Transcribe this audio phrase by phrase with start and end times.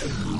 [0.00, 0.31] you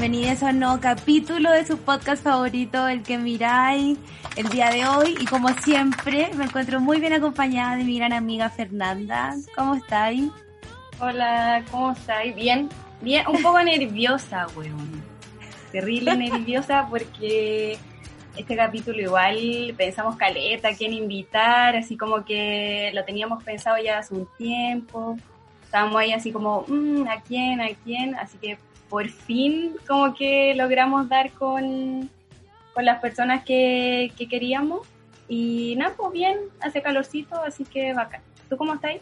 [0.00, 3.98] bienvenidos a un nuevo capítulo de su podcast favorito, El que miráis,
[4.34, 5.14] el día de hoy.
[5.20, 9.34] Y como siempre, me encuentro muy bien acompañada de mi gran amiga Fernanda.
[9.54, 10.30] ¿Cómo estáis?
[11.00, 12.34] Hola, ¿cómo estáis?
[12.34, 12.70] Bien,
[13.02, 15.02] bien, un poco nerviosa, weón.
[15.70, 17.76] Terrible nerviosa porque
[18.38, 24.14] este capítulo igual pensamos caleta, quién invitar, así como que lo teníamos pensado ya hace
[24.14, 25.18] un tiempo.
[25.62, 27.60] Estábamos ahí así como, mm, ¿a quién?
[27.60, 28.14] ¿A quién?
[28.14, 28.56] Así que
[28.90, 32.10] por fin como que logramos dar con,
[32.74, 34.86] con las personas que, que queríamos.
[35.28, 38.20] Y nada, pues bien, hace calorcito, así que bacán.
[38.48, 38.96] ¿Tú cómo estás?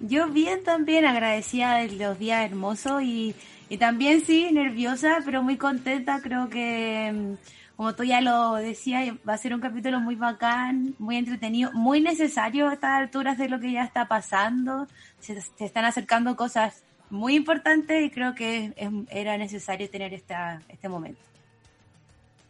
[0.00, 3.36] Yo bien también, agradecida de los días hermosos y,
[3.68, 6.20] y también sí, nerviosa, pero muy contenta.
[6.20, 10.96] Creo que, mm, como tú ya lo decías, va a ser un capítulo muy bacán,
[10.98, 14.88] muy entretenido, muy necesario a estas alturas de lo que ya está pasando.
[15.20, 16.82] Se, se están acercando cosas
[17.14, 21.20] muy importantes y creo que es- era necesario tener esta, este momento.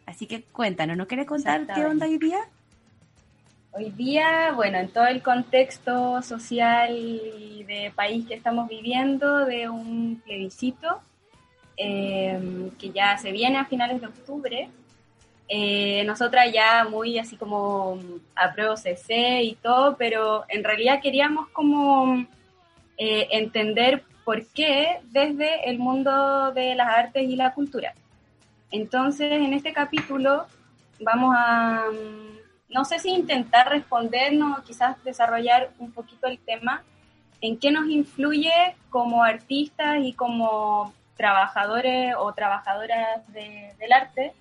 [0.05, 2.39] Así que cuéntanos, ¿no quieres contar qué onda hoy día?
[3.71, 9.67] Hoy día, bueno, en todo el contexto social y de país que estamos viviendo, de
[9.69, 11.01] un plebiscito
[11.77, 14.69] eh, que ya se viene a finales de octubre,
[15.49, 17.99] eh, nosotras ya muy así como
[18.35, 22.25] apruebo CC y todo, pero en realidad queríamos como
[22.97, 27.93] eh, entender por qué desde el mundo de las artes y la cultura.
[28.71, 30.45] Entonces, en este capítulo
[30.99, 36.83] vamos a, mm, no sé si intentar respondernos, quizás desarrollar un poquito el tema,
[37.39, 38.51] en qué nos influye
[38.89, 44.33] como artistas y como trabajadores o trabajadoras de- del arte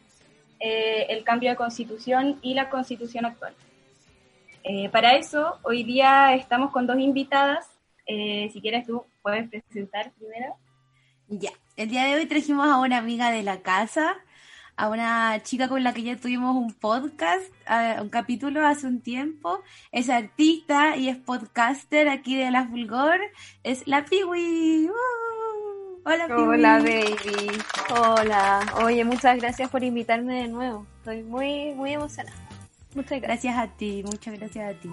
[0.60, 3.52] eh, el cambio de constitución y la constitución actual.
[4.62, 7.68] Eh, para eso, hoy día estamos con dos invitadas.
[8.06, 10.54] Eh, si quieres, tú puedes presentar primero.
[11.28, 14.16] Ya, el día de hoy trajimos a una amiga de la casa,
[14.76, 17.42] a una chica con la que ya tuvimos un podcast,
[18.02, 19.62] un capítulo hace un tiempo.
[19.92, 23.18] Es artista y es podcaster aquí de La Fulgor.
[23.62, 24.90] Es la Piwi.
[24.90, 26.02] ¡Uh!
[26.04, 26.42] Hola, Piwi.
[26.42, 27.62] Hola, baby.
[27.98, 28.60] Hola.
[28.84, 30.86] Oye, muchas gracias por invitarme de nuevo.
[30.98, 32.36] Estoy muy, muy emocionada.
[32.94, 33.54] Muchas gracias.
[33.54, 34.90] Gracias a ti, muchas gracias a ti.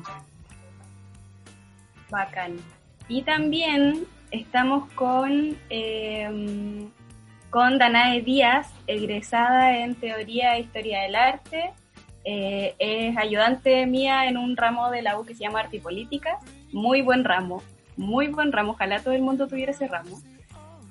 [2.10, 2.56] Bacán.
[3.10, 6.90] Y también estamos con, eh,
[7.50, 11.72] con Danae Díaz, egresada en Teoría e Historia del Arte.
[12.24, 15.80] Eh, es ayudante mía en un ramo de la U que se llama Arte y
[15.82, 16.40] Política.
[16.72, 17.62] Muy buen ramo,
[17.98, 18.72] muy buen ramo.
[18.72, 20.20] Ojalá todo el mundo tuviera ese ramo.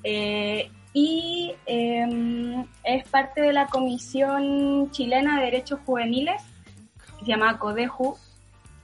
[0.04, 6.42] Eh, y eh, es parte de la Comisión Chilena de Derechos Juveniles,
[7.18, 8.16] que se llama CODEJU,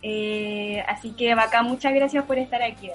[0.03, 2.91] eh, así que bacán, muchas gracias por estar aquí.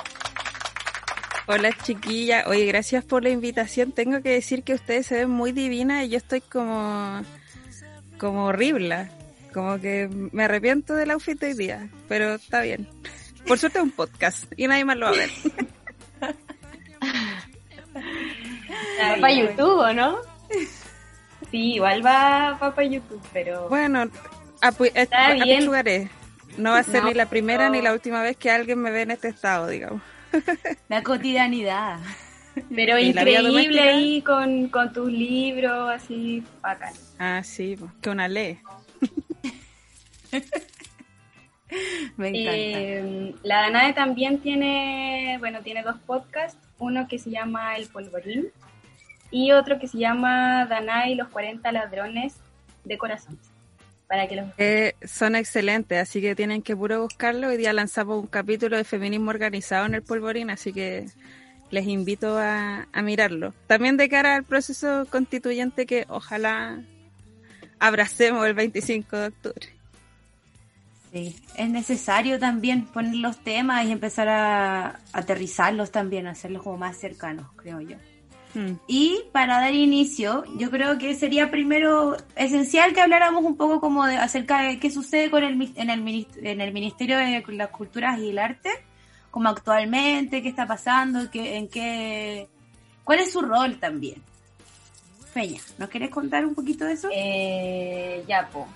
[1.47, 3.91] Hola chiquilla, oye, gracias por la invitación.
[3.91, 7.21] Tengo que decir que ustedes se ven muy divinas y yo estoy como
[8.17, 9.09] como horrible.
[9.53, 12.87] Como que me arrepiento del outfit de hoy día, pero está bien.
[13.45, 15.29] Por suerte es un podcast y nadie más lo va a ver.
[19.03, 20.17] Ay, Para YouTube, ¿o ¿no?
[21.49, 24.05] Sí, igual va, va para YouTube, pero Bueno,
[24.61, 25.63] apu- Está apu- bien.
[25.63, 26.09] apugaré.
[26.57, 27.71] No va a ser No, ni la primera no.
[27.71, 30.01] ni la última vez que alguien me ve en este estado, digamos.
[30.89, 31.99] La cotidianidad.
[32.73, 36.93] pero ¿Y la vida increíble ahí con, con tus libros, así, bacán.
[37.19, 38.59] Ah, sí, que una lee.
[42.17, 42.51] Me encanta.
[42.53, 48.49] Eh, la Danae también tiene, bueno, tiene dos podcasts, uno que se llama El Polvorín
[49.29, 52.35] y otro que se llama Danae y los 40 ladrones
[52.83, 53.39] de corazón.
[54.11, 57.47] Para que los Eh, son excelentes, así que tienen que puro buscarlo.
[57.47, 61.05] Hoy día lanzamos un capítulo de feminismo organizado en el Polvorín, así que
[61.69, 63.53] les invito a, a mirarlo.
[63.67, 66.81] También de cara al proceso constituyente que ojalá
[67.79, 69.67] abracemos el 25 de octubre.
[71.13, 76.97] Sí, es necesario también poner los temas y empezar a aterrizarlos también, hacerlos como más
[76.97, 77.95] cercanos, creo yo.
[78.53, 78.73] Mm.
[78.87, 84.05] Y para dar inicio, yo creo que sería primero esencial que habláramos un poco como
[84.05, 88.19] de acerca de qué sucede con el, en, el, en el Ministerio de las Culturas
[88.19, 88.69] y el Arte,
[89.29, 92.49] como actualmente, qué está pasando, qué, en qué,
[93.03, 94.21] cuál es su rol también.
[95.33, 97.07] Feña, ¿nos quieres contar un poquito de eso?
[97.13, 98.67] Eh, ya, po.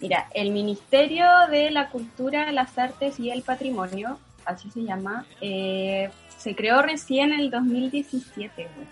[0.00, 6.10] Mira, el Ministerio de la Cultura, las Artes y el Patrimonio, así se llama, eh,
[6.44, 8.68] se creó recién en el 2017.
[8.76, 8.86] güey.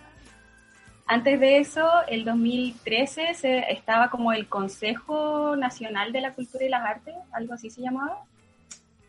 [1.06, 6.70] Antes de eso, el 2013 se, estaba como el Consejo Nacional de la Cultura y
[6.70, 8.24] las Artes, algo así se llamaba.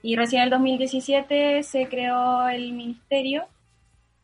[0.01, 3.45] Y recién en el 2017 se creó el ministerio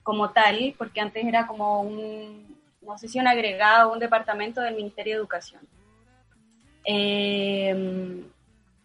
[0.03, 4.75] como tal, porque antes era como un, no sé si un agregado, un departamento del
[4.75, 5.61] Ministerio de Educación.
[6.83, 8.25] Eh,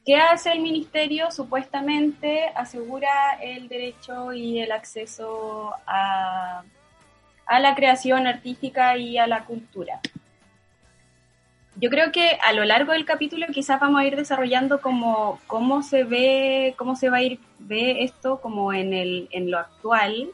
[0.05, 1.31] ¿Qué hace el ministerio?
[1.31, 6.63] Supuestamente asegura el derecho y el acceso a,
[7.47, 10.01] a la creación artística y a la cultura.
[11.77, 15.83] Yo creo que a lo largo del capítulo quizás vamos a ir desarrollando como cómo
[15.83, 20.31] se ve, cómo se va a ir ve esto como en el en lo actual,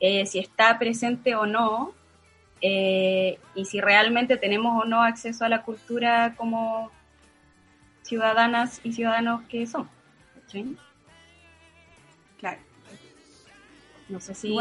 [0.00, 1.94] eh, si está presente o no,
[2.60, 6.90] eh, y si realmente tenemos o no acceso a la cultura como
[8.04, 9.88] ciudadanas y ciudadanos que somos.
[10.34, 10.76] ¿cachai?
[12.38, 12.60] Claro.
[14.08, 14.56] No sé si...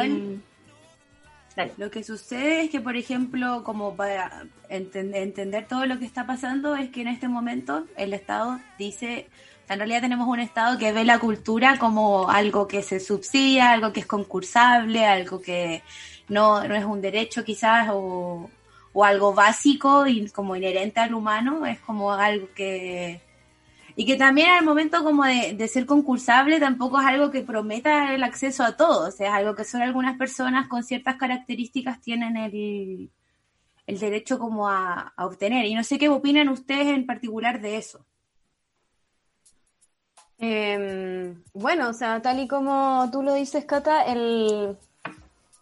[1.56, 1.72] Dale.
[1.78, 6.26] Lo que sucede es que, por ejemplo, como para enten- entender todo lo que está
[6.26, 9.30] pasando, es que en este momento el Estado dice,
[9.70, 13.94] en realidad tenemos un Estado que ve la cultura como algo que se subsidia, algo
[13.94, 15.84] que es concursable, algo que
[16.28, 18.50] no, no es un derecho quizás o,
[18.92, 23.22] o algo básico y como inherente al humano, es como algo que...
[23.96, 28.24] Y que también al momento como de, ser concursable tampoco es algo que prometa el
[28.24, 33.12] acceso a todos, es algo que solo algunas personas con ciertas características tienen el,
[33.86, 35.66] el derecho como a, a obtener.
[35.66, 38.06] Y no sé qué opinan ustedes en particular de eso.
[40.40, 44.78] Eh, bueno, o sea, tal y como tú lo dices, Cata, el,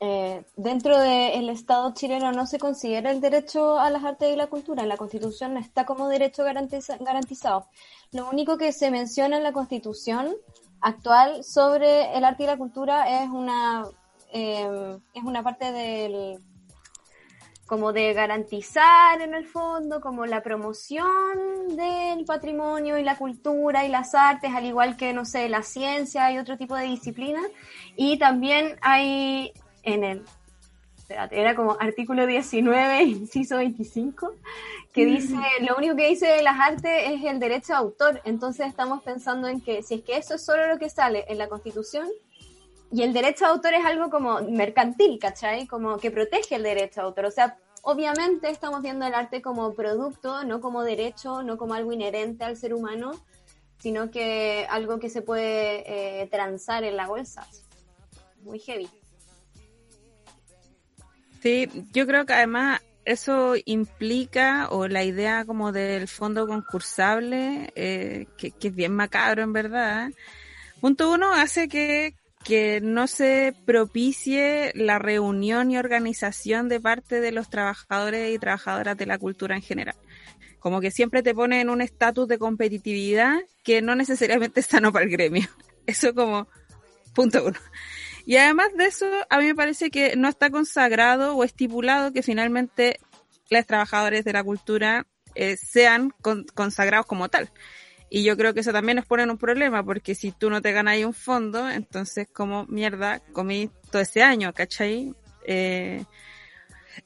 [0.04, 4.48] eh, dentro del Estado chileno no se considera el derecho a las artes y la
[4.48, 4.82] cultura.
[4.82, 7.68] En la Constitución no está como derecho garantiza- garantizado.
[8.12, 10.36] Lo único que se menciona en la Constitución
[10.82, 13.86] actual sobre el arte y la cultura es una,
[14.34, 16.40] eh, es una parte del
[17.68, 23.88] como de garantizar en el fondo como la promoción del patrimonio y la cultura y
[23.88, 27.46] las artes, al igual que, no sé, la ciencia y otro tipo de disciplinas.
[27.96, 30.26] Y también hay en el,
[31.32, 34.34] era como artículo 19, inciso 25,
[34.94, 38.22] que dice, lo único que dice de las artes es el derecho de autor.
[38.26, 41.38] Entonces estamos pensando en que si es que eso es solo lo que sale en
[41.38, 42.08] la Constitución,
[42.94, 45.66] y el derecho de autor es algo como mercantil, ¿cachai?
[45.66, 47.26] Como que protege el derecho de autor.
[47.26, 51.94] O sea, obviamente estamos viendo el arte como producto, no como derecho, no como algo
[51.94, 53.14] inherente al ser humano,
[53.80, 57.48] sino que algo que se puede eh, transar en la bolsa.
[58.44, 58.90] Muy heavy.
[61.42, 68.28] Sí, yo creo que además eso implica, o la idea como del fondo concursable, eh,
[68.38, 70.12] que, es bien macabro en verdad,
[70.80, 77.32] punto uno hace que, que no se propicie la reunión y organización de parte de
[77.32, 79.96] los trabajadores y trabajadoras de la cultura en general.
[80.60, 84.92] Como que siempre te pone en un estatus de competitividad que no necesariamente es sano
[84.92, 85.48] para el gremio.
[85.88, 86.48] Eso como
[87.16, 87.58] punto uno.
[88.32, 92.24] Y además de eso, a mí me parece que no está consagrado o estipulado que
[92.24, 92.98] finalmente
[93.50, 97.50] los trabajadores de la cultura eh, sean con- consagrados como tal.
[98.10, 100.62] Y yo creo que eso también nos pone en un problema, porque si tú no
[100.62, 105.14] te ganas ahí un fondo, entonces como mierda comí todo ese año, ¿cachai?
[105.46, 106.06] Eh,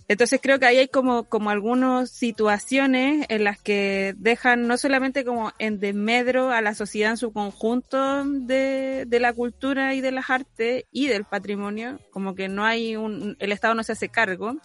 [0.07, 5.25] entonces creo que ahí hay como, como algunas situaciones en las que dejan no solamente
[5.25, 10.11] como en desmedro a la sociedad en su conjunto de, de la cultura y de
[10.11, 14.09] las artes y del patrimonio, como que no hay un, el Estado no se hace
[14.09, 14.55] cargo,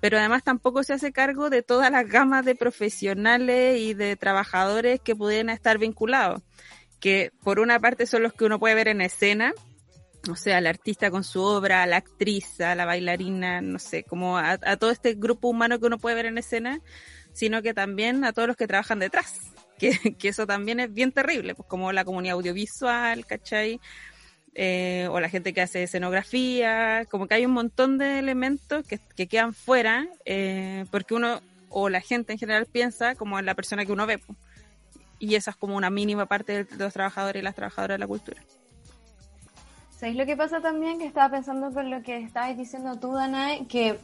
[0.00, 5.00] pero además tampoco se hace cargo de todas las gamas de profesionales y de trabajadores
[5.00, 6.42] que pudieran estar vinculados.
[7.00, 9.52] que por una parte son los que uno puede ver en escena,
[10.28, 14.58] o sea, el artista con su obra, la actriz, la bailarina, no sé, como a,
[14.76, 16.80] todo este grupo humano que uno puede ver en escena,
[17.32, 21.12] sino que también a todos los que trabajan detrás, que, que eso también es bien
[21.12, 23.80] terrible, pues como la comunidad audiovisual, ¿cachai?
[24.54, 28.98] Eh, o la gente que hace escenografía, como que hay un montón de elementos que,
[29.14, 33.54] que quedan fuera, eh, porque uno, o la gente en general piensa como en la
[33.54, 34.36] persona que uno ve, pues.
[35.20, 38.08] y esa es como una mínima parte de los trabajadores y las trabajadoras de la
[38.08, 38.42] cultura.
[39.98, 41.00] ¿Sabéis lo que pasa también?
[41.00, 43.98] Que estaba pensando con lo que estabas diciendo tú, Danae, que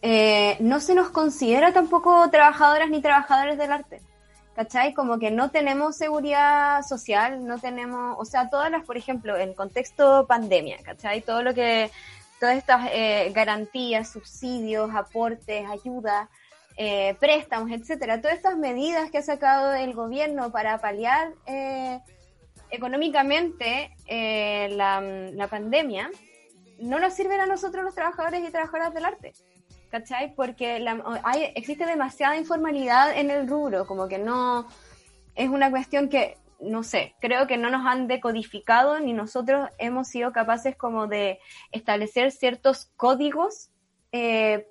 [0.00, 4.00] eh, no se nos considera tampoco trabajadoras ni trabajadores del arte.
[4.56, 4.94] ¿Cachai?
[4.94, 9.52] Como que no tenemos seguridad social, no tenemos, o sea, todas las, por ejemplo, en
[9.52, 11.20] contexto pandemia, ¿cachai?
[11.20, 11.90] Todo lo que,
[12.40, 16.28] todas estas eh, garantías, subsidios, aportes, ayudas,
[16.78, 21.32] eh, préstamos, etcétera, todas estas medidas que ha sacado el gobierno para paliar
[22.72, 26.10] económicamente eh, la, pandemia
[26.80, 29.32] no nos sirven a nosotros los trabajadores y trabajadoras del arte.
[29.90, 30.34] ¿Cachai?
[30.34, 30.82] Porque
[31.54, 34.66] existe demasiada informalidad en el rubro, como que no
[35.34, 40.08] es una cuestión que, no sé, creo que no nos han decodificado ni nosotros hemos
[40.08, 41.40] sido capaces como de
[41.72, 43.70] establecer ciertos códigos
[44.12, 44.66] eh,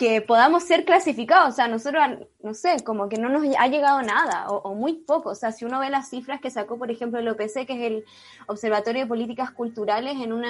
[0.00, 1.50] que podamos ser clasificados.
[1.50, 2.02] O sea, nosotros,
[2.42, 5.28] no sé, como que no nos ha llegado nada o, muy poco.
[5.28, 7.82] O sea, si uno ve las cifras que sacó, por ejemplo, el OPC, que es
[7.82, 8.04] el
[8.46, 10.46] Observatorio de Políticas Culturales, en un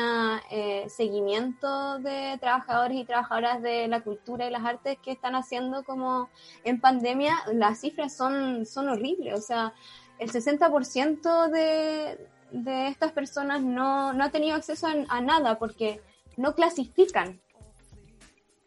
[0.52, 5.82] eh, seguimiento de trabajadores y trabajadoras de la cultura y las artes que están haciendo
[5.82, 6.28] como
[6.62, 9.36] en pandemia, las cifras son, son horribles.
[9.36, 9.74] O sea,
[10.20, 16.00] el 60% de, de estas personas no, no ha tenido acceso a nada porque
[16.36, 17.40] no clasifican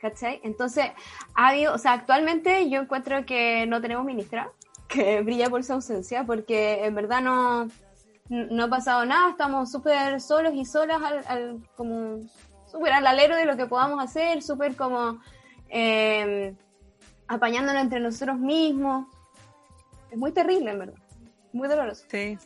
[0.03, 0.41] ¿cachai?
[0.43, 0.87] Entonces,
[1.33, 4.51] ha habido, o sea, actualmente yo encuentro que no tenemos ministra,
[4.89, 7.69] que brilla por su ausencia, porque en verdad no,
[8.27, 12.19] no ha pasado nada, estamos súper solos y solas, al, como
[12.69, 15.21] súper al alero de lo que podamos hacer, súper como
[15.69, 16.53] eh,
[17.29, 19.07] apañándonos entre nosotros mismos.
[20.11, 20.99] Es muy terrible, en verdad,
[21.53, 22.03] muy doloroso.
[22.11, 22.37] Sí.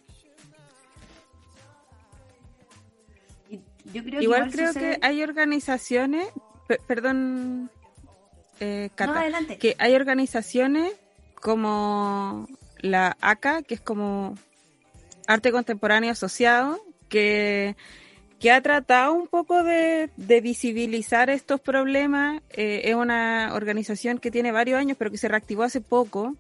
[3.94, 6.28] Yo creo igual, creo que hay organizaciones
[6.88, 7.70] perdón,
[8.60, 8.90] eh,
[9.60, 10.94] que hay organizaciones
[11.36, 12.48] como
[12.80, 14.36] la ACA, que es como
[15.28, 17.76] Arte Contemporáneo Asociado, que,
[18.40, 22.42] que ha tratado un poco de, visibilizar estos problemas.
[22.50, 26.36] Eh, es una organización que tiene varios años, pero que se reactivó hace poco.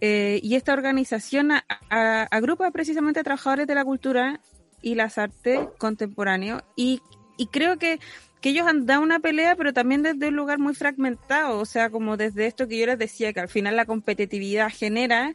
[0.00, 1.52] Eh, y esta organización
[1.88, 4.40] agrupa precisamente a trabajadores de la cultura
[4.82, 7.00] y las artes contemporáneas y,
[7.38, 7.98] y creo que
[8.46, 11.90] que ellos han dado una pelea, pero también desde un lugar muy fragmentado, o sea,
[11.90, 15.34] como desde esto que yo les decía, que al final la competitividad genera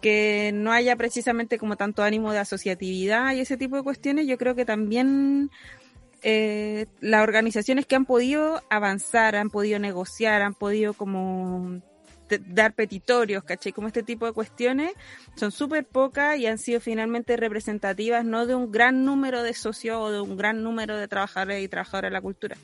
[0.00, 4.38] que no haya precisamente como tanto ánimo de asociatividad y ese tipo de cuestiones, yo
[4.38, 5.50] creo que también
[6.22, 11.82] eh, las organizaciones que han podido avanzar, han podido negociar, han podido como
[12.46, 13.72] dar petitorios, ¿cachai?
[13.72, 14.92] Como este tipo de cuestiones
[15.36, 19.96] son súper pocas y han sido finalmente representativas no de un gran número de socios
[19.98, 22.56] o de un gran número de trabajadores y trabajadoras de la cultura.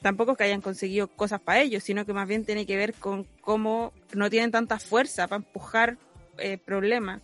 [0.00, 2.94] Tampoco es que hayan conseguido cosas para ellos, sino que más bien tiene que ver
[2.94, 5.98] con cómo no tienen tanta fuerza para empujar
[6.38, 7.20] eh, problemas.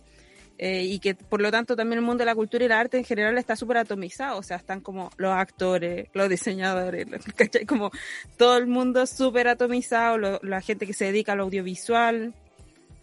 [0.57, 2.97] Eh, y que por lo tanto también el mundo de la cultura y la arte
[2.97, 7.65] en general está súper atomizado, o sea, están como los actores, los diseñadores, ¿cachai?
[7.65, 7.91] Como
[8.37, 12.33] todo el mundo súper atomizado, la gente que se dedica al audiovisual,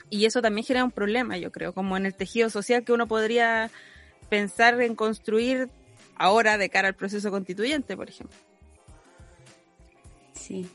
[0.08, 3.06] y eso también genera un problema, yo creo, como en el tejido social que uno
[3.06, 3.70] podría
[4.28, 5.68] pensar en construir
[6.16, 8.36] ahora de cara al proceso constituyente, por ejemplo.
[10.34, 10.70] Sí,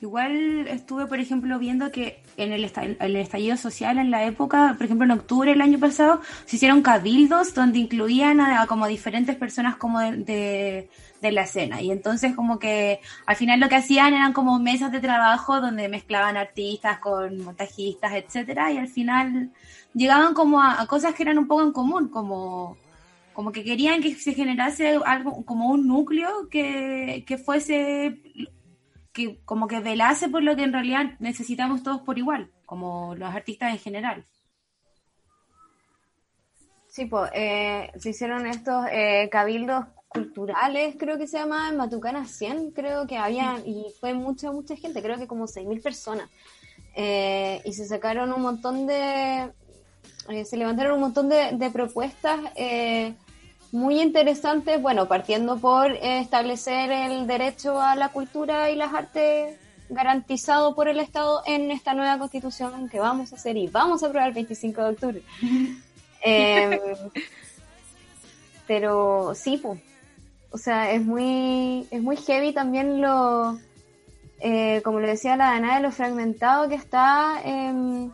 [0.00, 2.64] Igual estuve, por ejemplo, viendo que en el,
[3.16, 7.54] estallido social en la época, por ejemplo, en octubre del año pasado, se hicieron cabildos
[7.54, 10.88] donde incluían a, como diferentes personas como de,
[11.22, 11.80] la escena.
[11.80, 15.88] Y entonces como que al final lo que hacían eran como mesas de trabajo donde
[15.88, 19.50] mezclaban artistas con montajistas, etcétera, y al final
[19.94, 22.76] llegaban como a, cosas que eran un poco en común, como
[23.32, 28.20] como que querían que se generase algo como un núcleo que, que fuese
[29.14, 33.32] que como que velase por lo que en realidad necesitamos todos por igual, como los
[33.34, 34.26] artistas en general.
[36.88, 42.72] Sí, pues se hicieron estos eh, cabildos culturales, creo que se llama, en Matucana 100,
[42.72, 46.30] creo que había, y fue mucha, mucha gente, creo que como 6.000 personas.
[46.94, 49.50] Eh, y se sacaron un montón de,
[50.44, 52.40] se levantaron un montón de, de propuestas
[53.74, 60.74] muy interesante, bueno, partiendo por establecer el derecho a la cultura y las artes garantizado
[60.74, 64.28] por el Estado en esta nueva constitución que vamos a hacer y vamos a aprobar
[64.28, 65.22] el 25 de octubre.
[66.26, 66.80] Em,
[68.66, 69.78] pero sí, pues.
[70.50, 73.58] O sea, es muy, es muy heavy también lo,
[74.40, 78.10] eh, como le decía la Dana, de lo fragmentado que está em,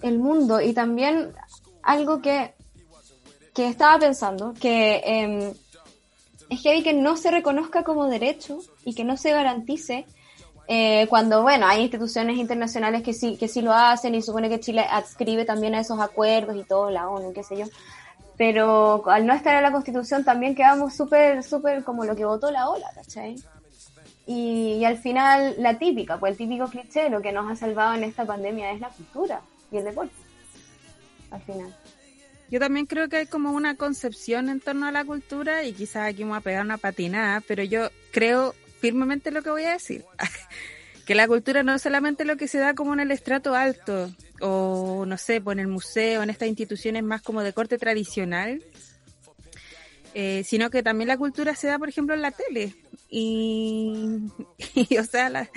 [0.00, 0.62] el mundo.
[0.62, 1.34] Y también
[1.82, 2.55] algo que,
[3.56, 5.54] que estaba pensando, que em,
[6.50, 10.04] es heavy que no se reconozca como derecho y que no se garantice
[10.68, 14.60] eh, cuando, bueno, hay instituciones internacionales que sí, que sí lo hacen y supone que
[14.60, 17.64] Chile adscribe también a esos acuerdos y todo, la ONU, qué sé yo.
[18.36, 22.50] Pero al no estar en la Constitución también quedamos súper, súper como lo que votó
[22.50, 23.36] la ola, ¿cachai?
[24.26, 27.94] Y, y, al final la típica, pues el típico cliché, lo que nos ha salvado
[27.94, 30.12] en esta pandemia es la cultura y el deporte.
[31.30, 31.74] Al final.
[32.50, 36.08] Yo también creo que hay como una concepción en torno a la cultura y quizás
[36.08, 39.72] aquí me voy a pegar una patinada, pero yo creo firmemente lo que voy a
[39.72, 40.04] decir.
[41.06, 44.12] que la cultura no es solamente lo que se da como en el estrato alto
[44.40, 48.62] o no sé, pues en el museo, en estas instituciones más como de corte tradicional,
[50.14, 52.74] eh, sino que también la cultura se da, por ejemplo, en la tele.
[53.08, 54.20] Y,
[54.74, 55.48] y o sea, la,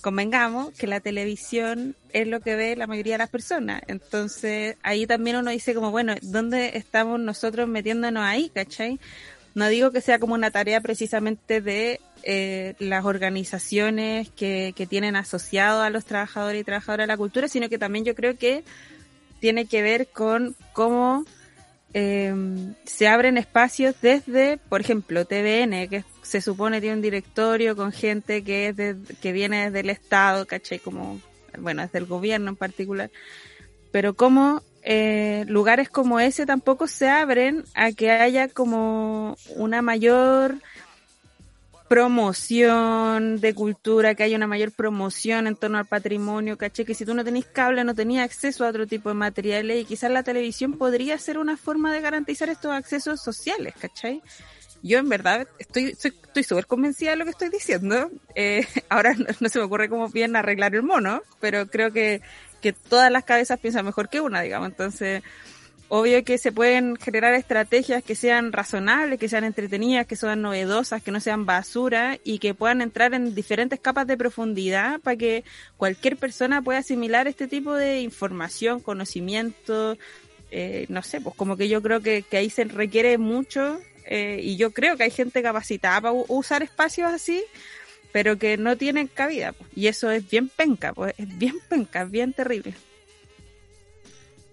[0.00, 3.82] convengamos que la televisión es lo que ve la mayoría de las personas.
[3.86, 8.98] Entonces, ahí también uno dice como, bueno, ¿dónde estamos nosotros metiéndonos ahí, cachai?
[9.54, 15.16] No digo que sea como una tarea precisamente de eh, las organizaciones que, que tienen
[15.16, 18.64] asociado a los trabajadores y trabajadoras de la cultura, sino que también yo creo que
[19.40, 21.24] tiene que ver con cómo
[21.94, 22.34] eh,
[22.84, 28.44] se abren espacios desde, por ejemplo, TVN, que se supone tiene un directorio con gente
[28.44, 31.20] que es que viene desde el Estado, caché, como,
[31.58, 33.10] bueno, desde el gobierno en particular,
[33.90, 40.56] pero como eh, lugares como ese tampoco se abren a que haya como una mayor
[41.88, 47.06] promoción de cultura, que haya una mayor promoción en torno al patrimonio, caché que si
[47.06, 50.22] tú no tenés cable no tenías acceso a otro tipo de materiales y quizás la
[50.22, 54.22] televisión podría ser una forma de garantizar estos accesos sociales, ¿cachai?
[54.82, 58.10] Yo en verdad estoy estoy súper convencida de lo que estoy diciendo.
[58.34, 62.20] Eh, ahora no, no, se me ocurre cómo bien arreglar el mono, pero creo que,
[62.60, 64.68] que todas las cabezas piensan mejor que una, digamos.
[64.68, 65.22] Entonces,
[65.88, 71.02] obvio que se pueden generar estrategias que sean razonables, que sean entretenidas, que sean novedosas,
[71.02, 75.44] que no sean basura y que puedan entrar en diferentes capas de profundidad para que
[75.76, 79.96] cualquier persona pueda asimilar este tipo de información, conocimiento,
[80.50, 84.40] eh, no sé, pues como que yo creo que, que ahí se requiere mucho eh,
[84.42, 87.44] y yo creo que hay gente capacitada para usar espacios así,
[88.12, 89.52] pero que no tienen cabida.
[89.52, 92.74] Pues, y eso es bien penca, pues es bien penca, es bien terrible.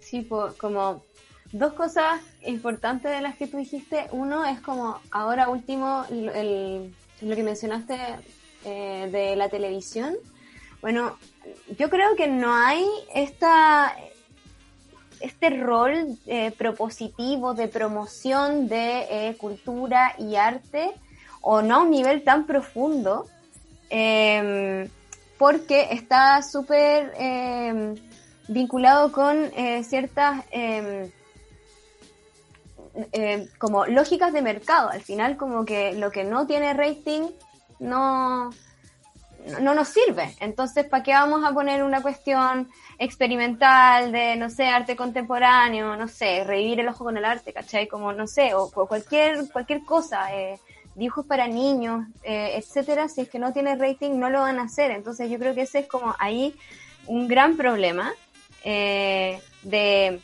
[0.01, 1.03] Sí, pues como
[1.57, 4.07] dos cosas importantes de las que tú dijiste.
[4.11, 7.97] Uno es como, ahora último, el, lo que mencionaste
[8.65, 10.15] eh, de la televisión.
[10.81, 11.17] Bueno,
[11.77, 13.95] yo creo que no hay esta
[15.21, 20.91] este rol eh, propositivo de promoción de eh, cultura y arte,
[21.41, 23.25] o no a un nivel tan profundo,
[23.89, 24.89] eh,
[25.37, 27.95] porque está súper em,
[28.47, 31.09] vinculado con eh, ciertas em,
[33.11, 34.89] eh, como lógicas de mercado.
[34.89, 37.29] Al final, como que lo que no tiene rating
[37.79, 38.51] no,
[39.61, 40.35] no nos sirve.
[40.39, 46.07] Entonces, ¿para qué vamos a poner una cuestión experimental de, no sé, arte contemporáneo, no
[46.07, 47.87] sé, revivir el ojo con el arte, ¿cachai?
[47.87, 50.59] Como, no sé, o, cualquier, cualquier cosa, eh,
[50.95, 54.63] dibujos para niños, eh, etcétera, si es que no tiene rating, no lo van a
[54.63, 54.91] hacer.
[54.91, 56.55] Entonces, yo creo que ese es como ahí
[57.07, 58.13] un gran problema
[58.63, 60.21] eh, de,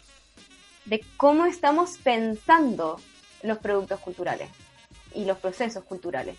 [0.91, 2.99] de cómo estamos pensando
[3.43, 4.49] los productos culturales
[5.15, 6.35] y los procesos culturales.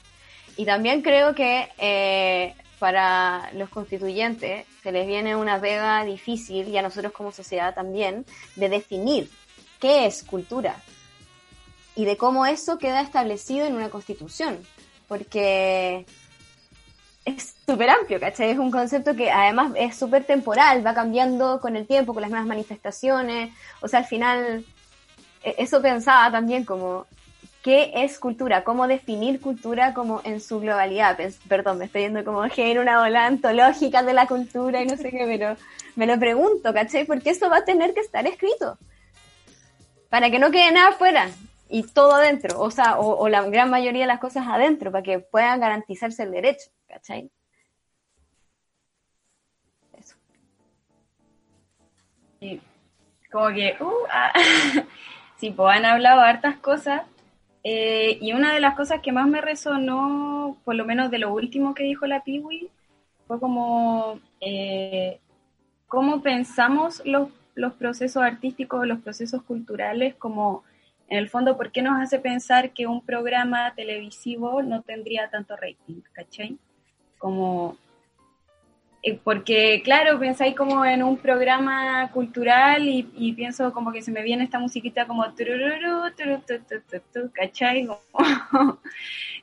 [0.59, 6.77] Y también creo que eh, para los constituyentes se les viene una pega difícil, y
[6.77, 9.31] a nosotros como sociedad también, de definir
[9.81, 10.77] qué es cultura
[11.97, 14.59] y de cómo eso queda establecido en una constitución.
[15.09, 16.05] Porque
[17.25, 18.51] es súper amplio, ¿cachai?
[18.51, 22.31] Es un concepto que además es súper temporal, va cambiando con el tiempo, con las
[22.31, 23.51] nuevas manifestaciones.
[23.81, 24.65] O sea, al final,
[25.43, 27.07] e-, eso pensaba también como
[27.63, 31.19] qué es cultura, cómo definir cultura como en su globalidad.
[31.49, 35.11] Perdón, me estoy yendo como en una ola antológica de la cultura y no sé
[35.11, 35.57] qué, pero
[35.97, 37.07] me lo pregunto, ¿cachai?
[37.07, 38.77] Porque eso va a tener que estar escrito.
[40.11, 41.31] Para que no quede nada afuera
[41.71, 45.03] y todo adentro, o sea, o, o, la gran mayoría de las cosas adentro, para
[45.03, 47.31] que puedan garantizarse el derecho, ¿cachai?
[53.33, 54.33] Como que, uh, ah.
[55.37, 57.03] sí, pues han hablado hartas cosas,
[57.65, 61.33] eh, y una de las cosas que más me resonó, por lo menos de lo
[61.33, 62.69] último que dijo la Piwi,
[63.27, 65.21] fue como eh,
[65.89, 70.65] cómo pensamos los los procesos artísticos, los procesos culturales, como
[71.09, 75.57] en el fondo, ¿por qué nos hace pensar que un programa televisivo no tendría tanto
[75.57, 76.01] rating?
[76.13, 76.59] ¿Cachai?
[77.19, 77.77] Como
[79.25, 84.45] porque claro, pensáis como en un programa cultural y, pienso como que se me viene
[84.45, 85.25] esta musiquita como
[87.33, 87.89] ¿cachai?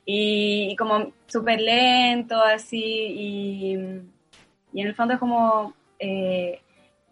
[0.06, 6.60] y, como súper lento así y, en el fondo es como, eh,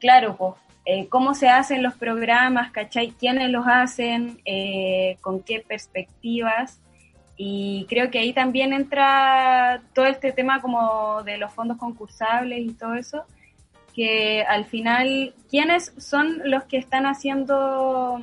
[0.01, 0.55] claro, pues,
[0.87, 3.11] eh, cómo se hacen los programas, ¿cachai?
[3.11, 4.41] ¿Quiénes los hacen?
[5.21, 6.81] ¿Con qué perspectivas?
[7.41, 12.75] Y creo que ahí también entra todo este tema como de los fondos concursables y
[12.75, 13.25] todo eso,
[13.95, 18.21] que al final, ¿quiénes son los que están haciendo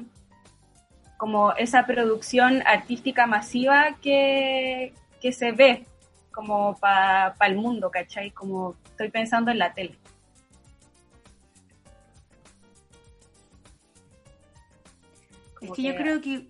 [1.15, 4.93] como esa producción artística masiva que,
[5.31, 5.87] se ve
[6.31, 8.29] como para el mundo, ¿cachai?
[8.31, 9.97] Como estoy pensando en la tele.
[15.61, 16.45] es que yo creo que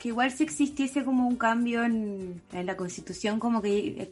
[0.00, 4.10] que igual si existiese como un cambio en, la constitución, como que eh,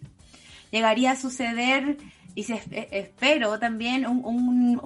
[0.71, 1.97] llegaría a suceder,
[2.35, 4.81] y se, eh, espero también, un,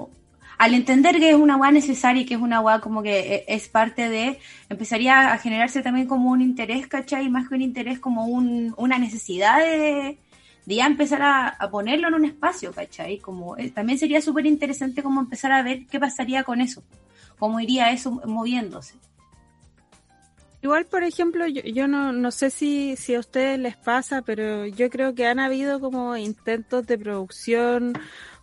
[0.58, 3.44] al entender que es una agua necesaria y que es una agua como que eh,
[3.48, 4.38] es parte de,
[4.68, 7.28] empezaría a generarse también como un interés, ¿cachai?
[7.28, 10.18] Más que un interés, como un, una necesidad de,
[10.66, 13.18] ya empezar a, ponerlo en un espacio, ¿cachai?
[13.18, 16.84] Como, también sería súper interesante como empezar a ver qué pasaría con eso,
[17.40, 18.94] cómo iría eso moviéndose.
[20.62, 24.90] Igual, por ejemplo, yo, no, no sé si, si a ustedes les pasa, pero yo
[24.90, 27.94] creo que han habido como intentos de producción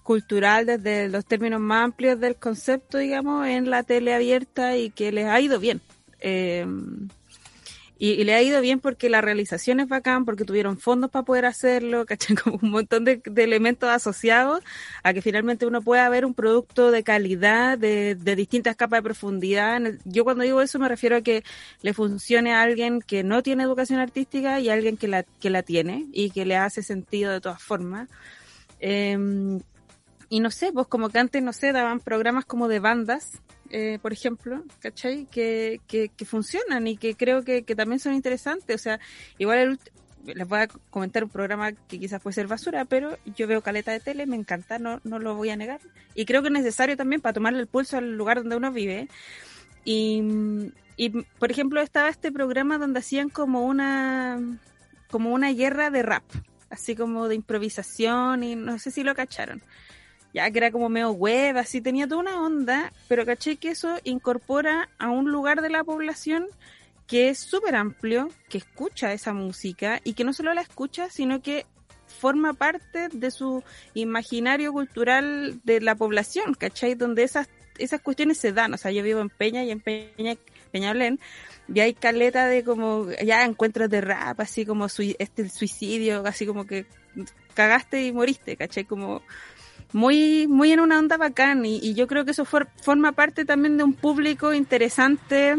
[0.04, 5.14] cultural desde los términos más amplios del concepto, digamos, en la tele abierta y que
[5.14, 5.80] les ha ido bien.
[6.20, 6.66] Eh,
[8.02, 11.46] y, le ha ido bien porque la realización es bacán, porque tuvieron fondos para poder
[11.46, 12.38] hacerlo, ¿cachai?
[12.38, 14.64] Como un montón de, elementos asociados
[15.04, 19.82] a que finalmente uno pueda ver un producto de calidad, de, distintas capas de profundidad.
[20.06, 21.44] Yo cuando digo eso me refiero a que
[21.82, 25.50] le funcione a alguien que no tiene educación artística y a alguien que la, que
[25.50, 28.08] la tiene y que le hace sentido de todas formas.
[28.80, 29.60] Em,
[30.30, 34.00] y no sé, pues como que antes, no sé, daban programas como de bandas eh,
[34.02, 35.26] por ejemplo, ¿cachai?
[35.26, 38.76] Que, que, funcionan y que creo que, también son interesantes.
[38.76, 39.00] O sea,
[39.38, 39.80] igual
[40.26, 43.92] les voy a comentar un programa que quizás puede ser basura, pero yo veo caleta
[43.92, 45.80] de tele, me encanta, no, no lo voy a negar.
[46.16, 49.08] Y creo que es necesario también para tomarle el pulso al lugar donde uno vive.
[49.86, 50.22] Y,
[50.98, 54.40] y por ejemplo, estaba este programa donde hacían como una,
[55.12, 56.24] como una guerra de rap,
[56.70, 59.62] así como de improvisación y no sé si lo cacharon
[60.34, 63.98] ya que era como medio web, así tenía toda una onda, pero caché que eso
[64.04, 66.48] incorpora a un lugar de la población
[67.08, 71.42] que es súper amplio, que escucha esa música y que no solo la escucha, sino
[71.42, 71.65] que
[72.06, 73.63] forma parte de su
[73.96, 76.94] imaginario cultural de la población, ¿cachai?
[76.94, 78.74] Donde esas, esas cuestiones se dan.
[78.74, 80.36] O sea, yo vivo en Peña y en Peña,
[80.72, 81.20] Peñalén,
[81.74, 86.46] y hay caleta de como, ya encuentros de rap, así como este el suicidio, así
[86.46, 86.86] como que
[87.56, 88.86] cagaste y moriste, ¿cachai?
[88.86, 89.24] Como
[89.91, 93.84] muy, muy en una onda bacán y, yo creo que eso forma parte también de
[93.84, 95.56] un público interesante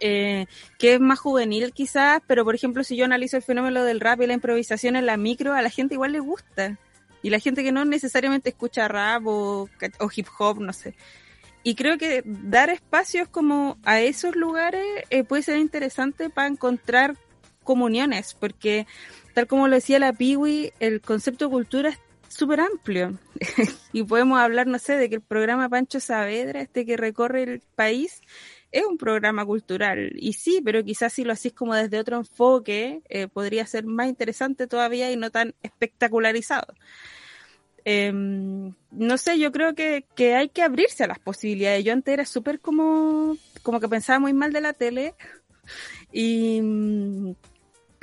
[0.00, 0.46] eh,
[0.78, 4.20] que es más juvenil quizás, pero por ejemplo si yo analizo el fenómeno del rap
[4.20, 6.78] y la improvisación en la micro, a la gente igual le gusta.
[7.24, 9.68] Y la gente que no necesariamente escucha rap o,
[10.12, 10.94] hip hop, no sé.
[11.62, 17.16] Y creo que dar espacios como a esos lugares eh, puede ser interesante para encontrar
[17.62, 18.88] comuniones, porque
[19.34, 22.00] tal como lo decía la Piwi, el concepto de cultura es
[22.32, 23.18] súper amplio.
[23.92, 27.62] y podemos hablar, no sé, de que el programa Pancho Saavedra, este que recorre el
[27.74, 28.20] país,
[28.70, 30.12] es un programa cultural.
[30.16, 34.08] Y sí, pero quizás si lo hacís como desde otro enfoque, eh, podría ser más
[34.08, 36.74] interesante todavía y no tan espectacularizado.
[37.84, 41.84] Em, no sé, yo creo que, que, hay que abrirse a las posibilidades.
[41.84, 45.14] Yo antes era súper como, como que pensaba muy mal de la tele
[46.12, 46.60] y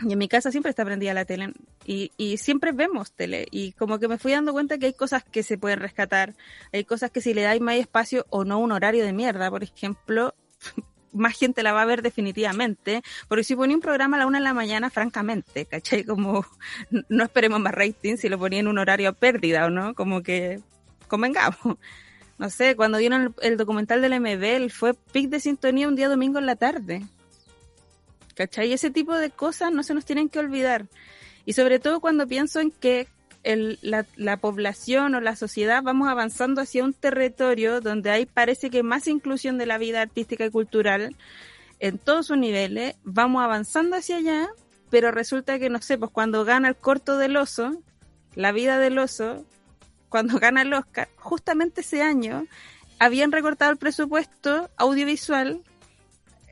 [0.08, 1.54] y en mi casa siempre está prendida la tele
[1.86, 3.48] y, y, siempre vemos tele.
[3.52, 6.36] Y como que me fui dando cuenta que hay cosas que se pueden rescatar,
[6.72, 9.64] hay cosas que si le dais más espacio o no un horario de mierda, por
[9.64, 10.36] ejemplo,
[11.14, 14.38] más gente la va a ver definitivamente, porque si ponía un programa a la una
[14.38, 16.04] de la mañana, francamente, ¿cachai?
[16.04, 16.46] Como
[17.10, 20.22] no esperemos más rating si lo ponía en un horario a pérdida o no, como
[20.22, 20.60] que
[21.08, 21.78] convengamos.
[22.38, 26.08] No sé, cuando dieron el, el documental del MBL fue pic de sintonía un día
[26.08, 27.04] domingo en la tarde
[28.40, 28.72] ¿cachai?
[28.72, 30.86] Ese tipo de cosas no se nos tienen que olvidar.
[31.46, 33.10] Y sobre todo cuando pienso en que
[33.44, 39.08] la, población o la sociedad vamos avanzando hacia un territorio donde hay parece que más
[39.08, 41.18] inclusión de la vida artística y cultural
[41.82, 44.48] en todos sus niveles, vamos avanzando hacia allá,
[44.90, 47.84] pero resulta que, no sé, pues cuando gana el corto del oso,
[48.36, 49.44] la vida del oso,
[50.08, 52.46] cuando gana el Oscar, justamente ese año
[53.00, 55.62] habían recortado el presupuesto audiovisual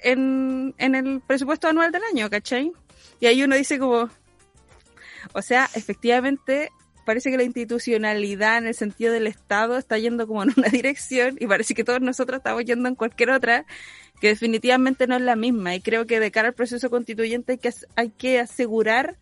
[0.04, 2.72] en, en el presupuesto anual del año, ¿cachai?
[3.20, 4.10] Y ahí uno dice como,
[5.34, 6.70] o sea, efectivamente
[7.06, 11.38] parece que la institucionalidad en el sentido del Estado está yendo como en una dirección
[11.40, 13.66] y parece que todos nosotros estamos yendo en cualquier otra
[14.20, 15.74] que definitivamente no es la misma.
[15.74, 19.18] Y creo que de cara al proceso constituyente hay que, hay que asegurar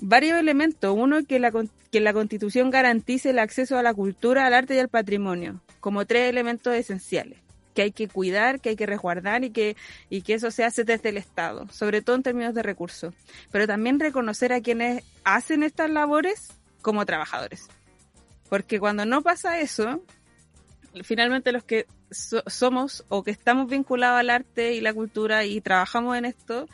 [0.00, 0.96] varios elementos.
[0.96, 1.52] Uno, que la,
[1.92, 6.06] que la constitución garantice el acceso a la cultura, al arte y al patrimonio, como
[6.06, 7.45] tres elementos esenciales
[7.76, 9.76] que hay que cuidar, que hay que resguardar y que,
[10.08, 13.14] y que eso se hace desde el Estado, sobre todo en términos de recursos.
[13.52, 17.68] Pero también reconocer a quienes hacen estas labores como trabajadores.
[18.48, 20.02] Porque cuando no pasa eso,
[21.02, 26.16] finalmente los que somos o que estamos vinculados al arte y la cultura y trabajamos
[26.16, 26.68] en esto,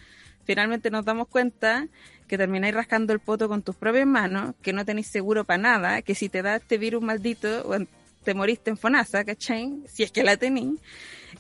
[0.45, 1.89] finalmente nos damos cuenta
[2.29, 6.03] que termináis rascando el poto con tus propias manos, que no tenéis seguro para nada,
[6.03, 7.69] que si te da este virus maldito,
[8.23, 9.83] te moriste en FONASA, ¿cachai?
[9.87, 10.81] Si es que la tenéis.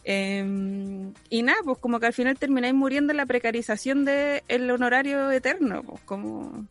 [0.05, 5.31] Em, y nada, pues como que al final termináis muriendo en la precarización del honorario
[5.31, 6.66] eterno, pues como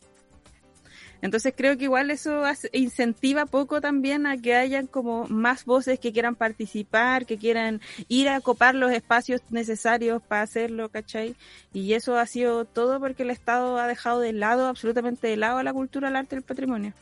[1.22, 6.12] entonces creo que igual eso incentiva poco también a que hayan como más voces que
[6.12, 11.36] quieran participar, que quieran ir a copar los espacios necesarios para hacerlo, ¿cachai?
[11.72, 15.62] Y eso ha sido todo porque el Estado ha dejado de lado, absolutamente de lado
[15.62, 16.92] la cultura, el arte y el patrimonio.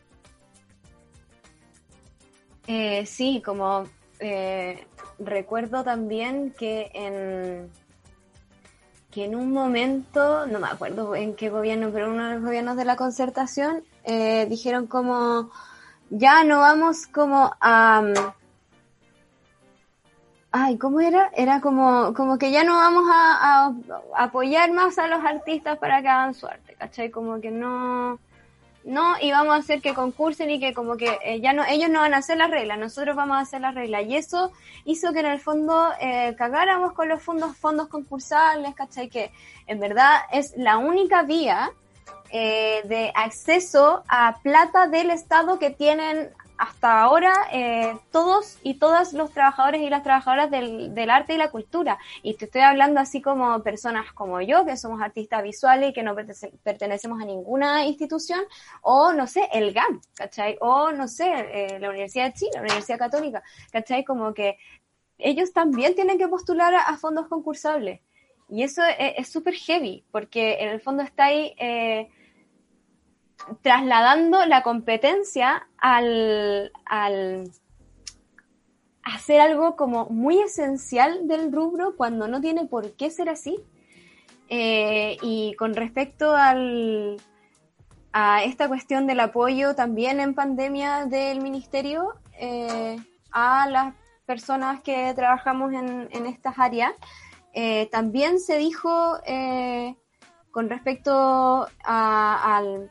[2.73, 3.83] Eh, sí, como
[4.21, 4.87] eh,
[5.19, 7.69] recuerdo también que en
[9.11, 12.77] que en un momento, no me acuerdo en qué gobierno, pero uno de los gobiernos
[12.77, 15.51] de la concertación, eh, dijeron como,
[16.11, 18.05] ya no vamos como a...
[20.53, 21.33] ay, ¿cómo era?
[21.35, 23.75] Era como, como que ya no vamos a,
[24.17, 27.11] apoyar más a los artistas para que hagan su arte, ¿cachai?
[27.11, 28.21] Como que no,
[28.85, 31.91] no, y vamos a hacer que concursen y que como que eh, ya no, ellos
[31.91, 34.05] no van a hacer las reglas, nosotros vamos a hacer las reglas.
[34.07, 34.53] Y eso
[34.85, 39.11] hizo que en el fondo eh, cagáramos con los fondos, fondos concursables, ¿cachai?
[39.11, 39.33] Que
[39.67, 41.73] en verdad es la única vía
[42.31, 49.15] eh, de acceso a plata del Estado que tienen hasta ahora eh, todos y todas
[49.15, 51.99] los trabajadores y las trabajadoras del, arte y la cultura.
[52.23, 56.03] Y te estoy hablando así como personas como yo, que somos artistas visuales y que
[56.03, 56.15] no
[56.63, 58.41] pertenecemos a ninguna institución,
[58.83, 60.59] o no sé, el GAM, ¿cachai?
[60.61, 63.43] O no sé, eh, la Universidad de Chile, la Universidad Católica,
[63.73, 64.05] ¿cachai?
[64.05, 64.59] Como que
[65.17, 68.03] ellos también tienen que postular a, fondos concursables.
[68.51, 71.55] Y eso es súper heavy, porque en el fondo está ahí...
[71.59, 72.11] Eh,
[73.63, 77.51] trasladando la competencia al, al
[79.03, 83.59] hacer algo como muy esencial del rubro cuando no tiene por qué ser así.
[84.49, 87.17] Eh, y con respecto al,
[88.13, 92.97] a esta cuestión del apoyo también en pandemia del ministerio eh,
[93.31, 93.95] a las
[94.27, 96.93] personas que trabajamos en, en estas áreas,
[97.53, 99.19] eh, también se dijo
[100.51, 102.91] con respecto al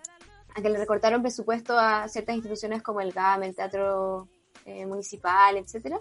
[0.55, 4.27] que le recortaron presupuesto a ciertas instituciones como el GAM, el Teatro
[4.65, 5.97] eh, Municipal, etcétera,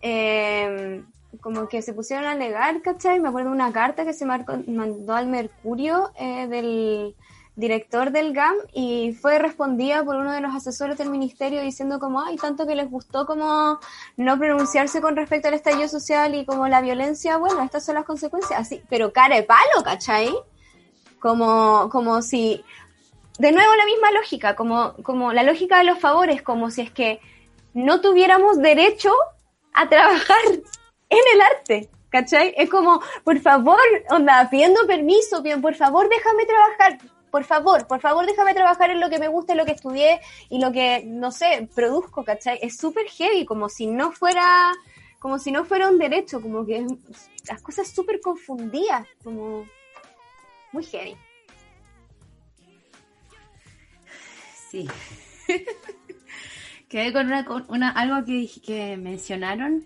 [0.00, 1.02] eh,
[1.40, 3.20] como que se pusieron a alegar, ¿cachai?
[3.20, 7.14] Me acuerdo de una carta que se mandó al Mercurio eh, del
[7.54, 12.22] director del GAM y fue respondida por uno de los asesores del ministerio diciendo como,
[12.22, 13.78] ay, tanto que les gustó como
[14.16, 18.04] no pronunciarse con respecto al estallido social y como la violencia, bueno, estas son las
[18.04, 20.34] consecuencias, así, pero cara de palo, ¿cachai?
[21.20, 22.64] Como, como si
[23.38, 26.90] de nuevo la misma lógica, como, como la lógica de los favores, como si es
[26.90, 27.20] que
[27.74, 29.12] no tuviéramos derecho
[29.72, 30.36] a trabajar
[31.08, 32.54] en el arte, ¿cachai?
[32.56, 36.98] Es como, por favor, onda, pidiendo permiso, bien, por favor, déjame trabajar,
[37.30, 40.20] por favor, por favor, déjame trabajar en lo que me gusta, en lo que estudié
[40.50, 42.58] y lo que, no sé, produzco, ¿cachai?
[42.60, 44.72] Es súper heavy, como si no fuera,
[45.18, 46.86] como si no fuera un derecho, como que
[47.48, 49.66] las cosas súper confundidas, como
[50.72, 51.16] muy heavy.
[54.72, 54.88] Sí.
[56.88, 59.84] Quedé con una, una algo que, mencionaron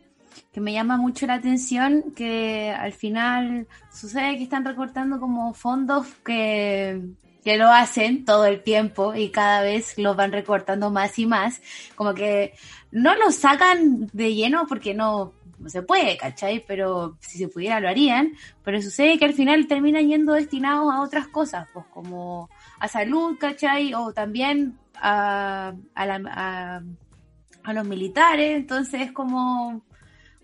[0.53, 6.07] que me llama mucho la atención, que al final sucede que están recortando como fondos
[6.25, 7.03] que,
[7.43, 11.61] que lo hacen todo el tiempo y cada vez lo van recortando más y más,
[11.97, 12.55] como que
[12.93, 16.65] no lo sacan de lleno porque no, no se puede, ¿cachai?
[16.65, 21.03] Pero si se pudiera lo harían, pero sucede que al final terminan yendo destinados a
[21.03, 23.95] otras cosas, pues como a salud, ¿cachai?
[23.95, 26.81] O también a, a,
[27.65, 29.83] a, los militares, entonces es como,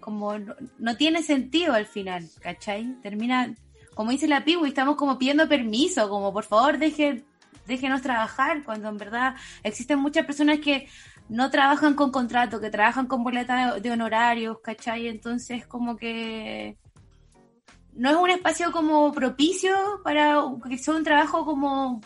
[0.00, 0.34] como
[0.78, 2.96] no, tiene sentido al final, ¿cachai?
[3.02, 3.54] Termina,
[3.94, 7.24] como dice la Pibu, estamos como pidiendo permiso, como por favor dejen
[7.66, 10.88] déjenos trabajar, cuando en verdad existen muchas personas que
[11.28, 15.06] no trabajan con contrato, que trabajan con boleta de, de honorarios, ¿cachai?
[15.06, 16.76] Entonces como que
[17.94, 22.00] no es un espacio como propicio para que sea un trabajo como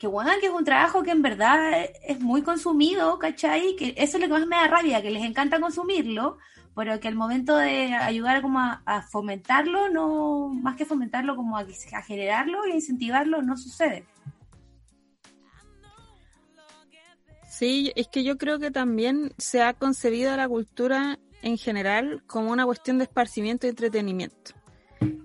[0.00, 3.76] que bueno, que es un trabajo que en verdad es muy consumido, ¿cachai?
[3.76, 6.38] Que eso es lo que más me da rabia, que les encanta consumirlo,
[6.74, 11.66] pero que al momento de ayudar como a, fomentarlo, no, más que fomentarlo, como a,
[12.06, 14.06] generarlo y a incentivarlo, no sucede.
[17.50, 22.52] Sí, es que yo creo que también se ha concebido la cultura en general como
[22.52, 24.52] una cuestión de esparcimiento y entretenimiento.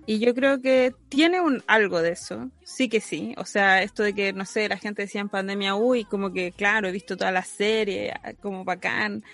[0.06, 3.34] Y yo creo que tiene un algo de eso, sí que sí.
[3.38, 6.52] O sea, esto de que, no sé, la gente decía en pandemia, uy, como que,
[6.52, 9.24] claro, he visto toda la serie, como bacán.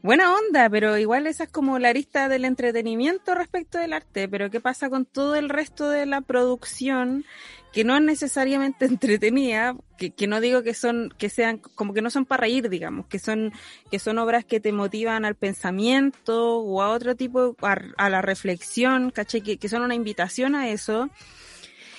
[0.00, 4.28] Buena onda, pero igual esa es como la arista del entretenimiento respecto del arte.
[4.28, 7.24] Pero ¿qué pasa con todo el resto de la producción
[7.72, 12.02] que no es necesariamente entretenida, que, que, no digo que son, que sean, como que
[12.02, 13.52] no son para reír, digamos, que son,
[13.90, 18.22] que son obras que te motivan al pensamiento o a otro tipo, a, a la
[18.22, 21.10] reflexión, caché, que, que son una invitación a eso.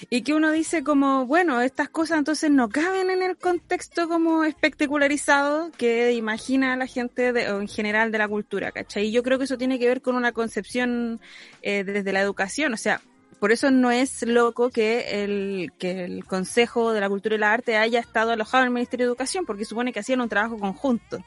[0.09, 4.43] Y que uno dice como, bueno, estas cosas entonces no caben en el contexto como
[4.43, 9.07] espectacularizado que imagina la gente de, en general de la cultura, ¿cachai?
[9.07, 11.19] Y yo creo que eso tiene que ver con una concepción
[11.62, 13.01] eh, desde la educación, o sea,
[13.39, 17.53] por eso no es loco que el, que el Consejo de la Cultura y la
[17.53, 20.57] Arte haya estado alojado en el Ministerio de Educación, porque supone que hacían un trabajo
[20.57, 21.23] conjunto,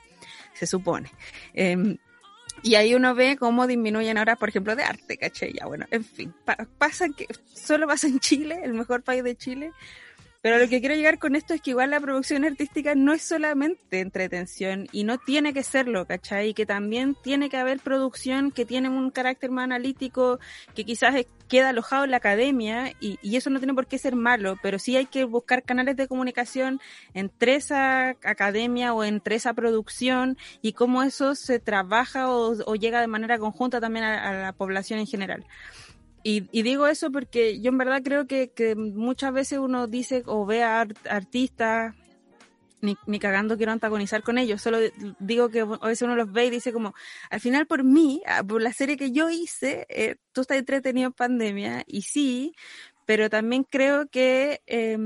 [0.52, 1.11] se supone.
[1.54, 1.96] Eh,
[2.62, 5.53] y ahí uno ve cómo disminuyen ahora, por ejemplo, de arte, ¿caché?
[5.53, 6.57] Ya, bueno, en fin, pa
[7.16, 9.72] que solo pasa en Chile, el mejor país de Chile,
[10.42, 13.22] pero lo que quiero llegar con esto es que igual la producción artística no es
[13.22, 16.48] solamente entretención y no tiene que serlo, ¿cachai?
[16.48, 20.40] Y que también tiene que haber producción que tiene un carácter más analítico,
[20.74, 21.14] que quizás
[21.48, 24.81] queda alojado en la academia y, y eso no tiene por qué ser malo, pero
[24.81, 26.81] sí hay que buscar canales de comunicación
[27.14, 33.07] entre esa academia o entre esa producción y cómo eso se trabaja o, llega de
[33.07, 35.46] manera conjunta también a la población en general.
[36.24, 40.22] Y, y, digo eso porque yo en verdad creo que, que muchas veces uno dice
[40.26, 41.94] o ve a art, artistas,
[42.80, 44.78] ni, ni, cagando quiero antagonizar con ellos, solo
[45.18, 46.94] digo que a veces uno los ve y dice como,
[47.30, 51.06] al final por mí, ah, por la serie que yo hice, eh, tú estás entretenido
[51.06, 52.54] en pandemia, y sí,
[53.12, 54.96] pero también creo que eh,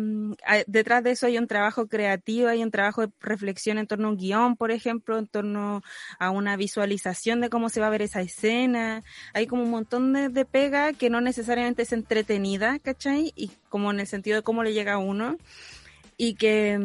[0.69, 4.11] detrás de eso hay un trabajo creativo, hay un trabajo de reflexión en torno a
[4.12, 5.83] un guion, por ejemplo, en torno
[6.21, 9.03] a una visualización de cómo se va a ver esa escena.
[9.35, 13.33] Hay como un montón de, de pega que no necesariamente es entretenida, ¿cachai?
[13.35, 15.37] Y como en el sentido de cómo le llega a uno
[16.18, 16.79] y que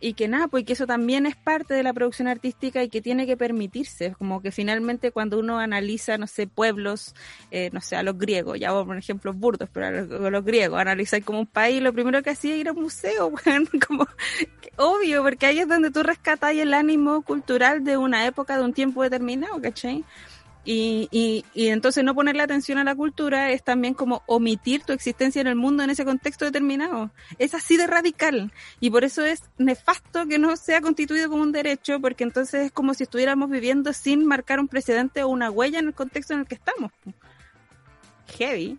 [0.00, 3.00] y que nada pues que eso también es parte de la producción artística y que
[3.00, 7.14] tiene que permitirse como que finalmente cuando uno analiza no sé pueblos
[7.52, 10.44] eh, no sé a los griegos ya por ejemplo burdos pero a los, a los
[10.44, 13.68] griegos analizar como un país lo primero que hacía era ir a un museo bueno,
[13.86, 14.08] como
[14.76, 18.72] obvio porque ahí es donde tú rescatas el ánimo cultural de una época de un
[18.72, 20.04] tiempo determinado ¿cachai?
[20.64, 24.92] Y, y, y, entonces no ponerle atención a la cultura es también como omitir tu
[24.92, 27.10] existencia en el mundo en ese contexto determinado.
[27.38, 28.52] Es así de radical.
[28.78, 32.72] Y por eso es nefasto que no sea constituido como un derecho, porque entonces es
[32.72, 36.40] como si estuviéramos viviendo sin marcar un precedente o una huella en el contexto en
[36.40, 36.92] el que estamos.
[38.36, 38.78] Heavy.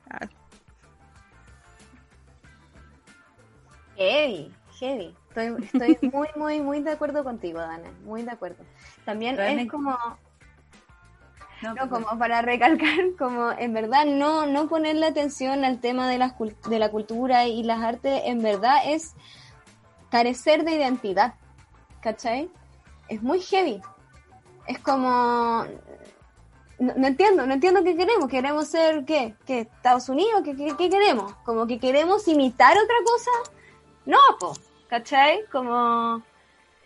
[3.98, 5.16] Heavy, heavy.
[5.30, 7.92] Estoy, estoy muy, muy, muy de acuerdo contigo, Dana.
[8.04, 8.64] Muy de acuerdo.
[9.06, 9.64] También Realmente.
[9.64, 9.98] es como
[11.62, 16.18] no, no, como para recalcar, como en verdad no, no ponerle atención al tema de
[16.18, 16.36] la,
[16.70, 19.16] de la cultura y las artes, en verdad es
[20.10, 21.34] carecer de identidad,
[22.02, 22.50] ¿cachai?
[23.08, 23.82] Es muy heavy.
[24.68, 25.66] Es como...
[26.80, 28.30] No, no entiendo, no entiendo qué queremos.
[28.30, 29.36] ¿Queremos ser qué?
[29.46, 29.62] ¿Qué?
[29.62, 30.42] ¿Estados Unidos?
[30.46, 31.34] ¿Qué, qué, qué queremos?
[31.44, 33.32] ¿Como que queremos imitar otra cosa?
[34.06, 34.54] No, po,
[34.88, 35.46] ¿cachai?
[35.52, 36.24] Como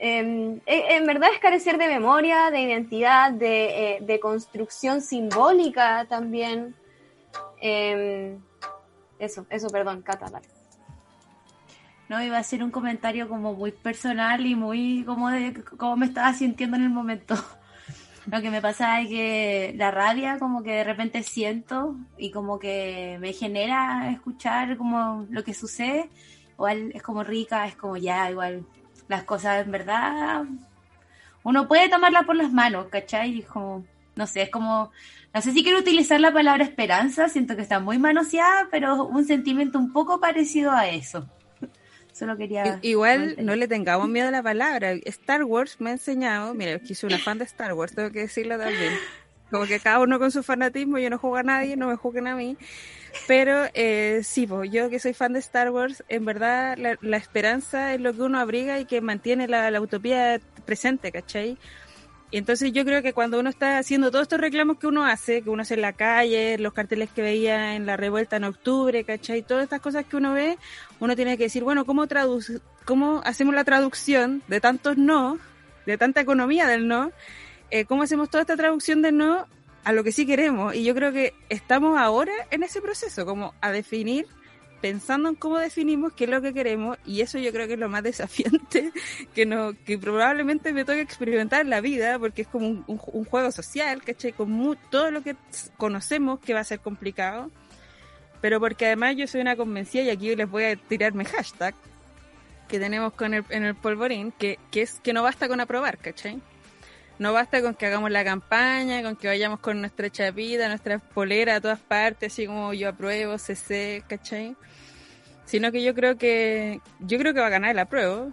[0.05, 6.75] eh, en verdad es carecer de memoria, de identidad, de, eh, construcción simbólica también.
[7.61, 8.37] Eh,
[9.17, 10.41] eso, eso, perdón, Cata.
[12.09, 16.07] No, iba a ser un comentario como muy personal y muy como de cómo me
[16.07, 17.35] estaba sintiendo en el momento.
[18.25, 22.59] Lo que me pasa es que la rabia como que de repente siento y como
[22.59, 26.09] que me genera escuchar como lo que sucede.
[26.51, 28.65] Igual es como rica, es como ya, igual
[29.07, 30.45] las cosas en verdad
[31.43, 33.39] uno puede tomarla por las manos, ¿cachai?
[33.39, 33.85] Y como,
[34.15, 34.91] no sé, es como,
[35.33, 39.25] no sé si quiero utilizar la palabra esperanza, siento que está muy manoseada, pero un
[39.25, 41.29] sentimiento un poco parecido a eso.
[42.13, 42.79] Solo quería...
[42.81, 43.45] Igual mantener.
[43.45, 44.91] no le tengamos miedo a la palabra.
[45.05, 48.19] Star Wars me ha enseñado, mira, que soy una fan de Star Wars, tengo que
[48.19, 48.93] decirlo también.
[49.51, 52.27] Como que cada uno con su fanatismo, yo no juego a nadie, no me juzguen
[52.27, 52.57] a mí.
[53.27, 57.93] Pero eh, sí, pues, yo que soy fan de Star Wars, en verdad la, esperanza
[57.93, 61.57] es lo que uno abriga y que mantiene la, utopía presente, ¿cachai?
[62.31, 65.43] Y entonces yo creo que cuando uno está haciendo todos estos reclamos que uno hace,
[65.43, 69.03] que uno hace en la calle, los carteles que veía en la revuelta en octubre,
[69.03, 69.43] ¿cachai?
[69.43, 70.57] Todas estas cosas que uno ve,
[70.99, 72.07] uno tiene que decir, bueno, ¿cómo,
[72.85, 75.37] cómo hacemos la traducción de tantos no,
[75.85, 77.11] de tanta economía del no?
[77.69, 79.47] Eh, ¿Cómo hacemos toda esta traducción de no
[79.83, 80.75] a lo que sí queremos?
[80.75, 84.27] Y yo creo que estamos ahora en ese proceso, como a definir
[84.83, 87.79] pensando en cómo definimos qué es lo que queremos y eso yo creo que es
[87.79, 88.91] lo más desafiante
[89.33, 93.49] que no que probablemente me toque experimentar en la vida porque es como un, juego
[93.53, 94.33] social, ¿cachai?
[94.33, 95.37] Con todo lo que
[95.77, 97.49] conocemos que va a ser complicado,
[98.41, 101.73] pero porque además yo soy una convencida y aquí les voy a tirarme hashtag
[102.67, 105.97] que tenemos con el, en el polvorín, que, que es que no basta con aprobar,
[105.97, 106.41] ¿cachai?
[107.23, 111.55] No basta con que hagamos la campaña, con que vayamos con nuestra chapita, nuestra polera
[111.55, 114.57] a todas partes, así como yo apruebo, CC, ¿cachai?
[115.45, 118.27] sino que yo creo que yo creo que va a ganar la prueba.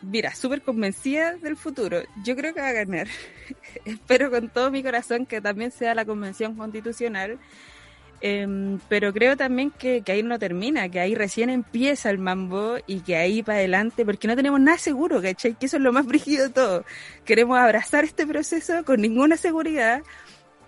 [0.00, 2.00] mira, súper convencida del futuro.
[2.24, 3.06] Yo creo que va a ganar.
[3.84, 7.38] Espero con todo mi corazón que también sea la convención constitucional.
[8.20, 12.76] Em, pero creo también que, que, ahí no termina, que ahí recién empieza el mambo
[12.86, 15.54] y que ahí para adelante, porque no tenemos nada seguro, ¿cachai?
[15.54, 16.84] Que eso es lo más brígido de todo.
[17.24, 20.02] Queremos abrazar este proceso con ninguna seguridad.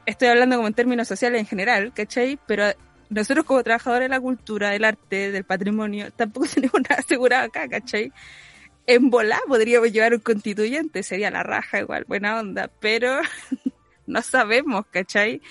[0.06, 2.38] Estoy hablando como en términos sociales en general, ¿cachai?
[2.46, 2.72] Pero
[3.08, 7.68] nosotros como trabajadores de la cultura, del arte, del patrimonio, tampoco tenemos nada asegurado acá,
[7.68, 8.12] ¿cachai?
[8.86, 13.20] En volá podríamos llevar un constituyente, sería la raja igual, buena onda, pero
[14.06, 15.42] no sabemos, ¿cachai?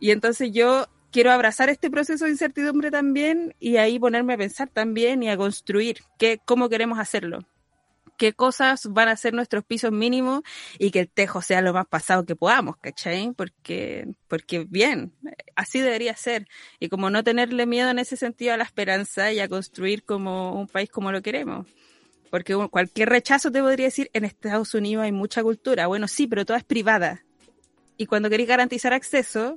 [0.00, 4.68] Y entonces yo quiero abrazar este proceso de incertidumbre también y ahí ponerme a pensar
[4.68, 7.46] también y a construir qué, cómo queremos hacerlo
[8.22, 10.42] qué cosas van a ser nuestros pisos mínimos
[10.78, 13.32] y que el tejo sea lo más pasado que podamos, ¿cachai?
[13.36, 15.12] Porque, porque bien,
[15.56, 16.46] así debería ser.
[16.78, 20.54] Y como no tenerle miedo en ese sentido a la esperanza y a construir como
[20.54, 21.66] un país como lo queremos.
[22.30, 25.88] Porque cualquier rechazo te podría decir, en Estados Unidos hay mucha cultura.
[25.88, 27.24] Bueno, sí, pero toda es privada.
[27.96, 29.56] Y cuando queréis garantizar acceso,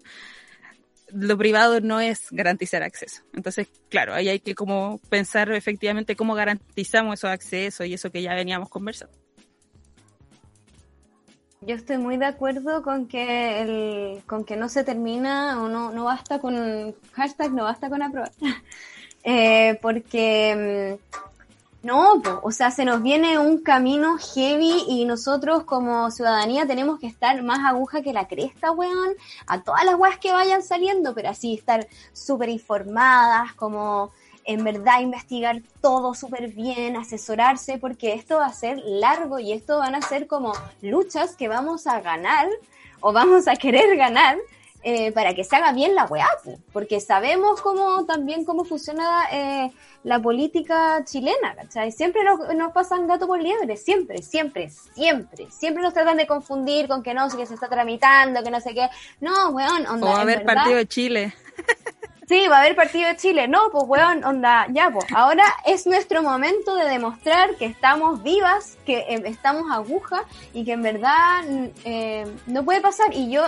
[1.07, 3.23] lo privado no es garantizar acceso.
[3.33, 8.21] Entonces, claro, ahí hay que como pensar efectivamente cómo garantizamos esos accesos y eso que
[8.21, 9.15] ya veníamos conversando.
[11.61, 15.91] Yo estoy muy de acuerdo con que el, con que no se termina o no,
[15.91, 18.31] no basta con hashtag, no basta con aprobar.
[19.23, 20.99] eh, porque
[21.85, 27.05] no, o sea, se nos viene un camino heavy y nosotros como ciudadanía tenemos que
[27.05, 29.13] estar más aguja que la cresta, weón,
[29.45, 34.11] a todas las weas que vayan saliendo, pero así estar súper informadas, como
[34.45, 39.77] en verdad investigar todo súper bien, asesorarse, porque esto va a ser largo y esto
[39.77, 42.47] van a ser como luchas que vamos a ganar
[42.99, 44.37] o vamos a querer ganar
[44.87, 46.27] eh, para que se haga bien la weá,
[46.71, 49.71] porque sabemos cómo también cómo funciona eh,
[50.03, 51.91] la política chilena, ¿cachai?
[51.91, 55.49] Siempre nos, nos, pasan gato por liebre, siempre, siempre, siempre.
[55.49, 58.61] Siempre nos tratan de confundir con que no sé que se está tramitando, que no
[58.61, 58.87] sé qué.
[59.21, 60.05] No, weón, onda.
[60.05, 61.33] O va a haber partido de Chile.
[62.27, 63.47] Sí, va a haber partido de Chile.
[63.47, 65.05] No, pues weón, onda, ya, pues.
[65.15, 70.73] Ahora es nuestro momento de demostrar que estamos vivas, que eh, estamos aguja y que
[70.73, 71.43] en verdad
[71.83, 73.13] eh, no puede pasar.
[73.13, 73.43] Y yo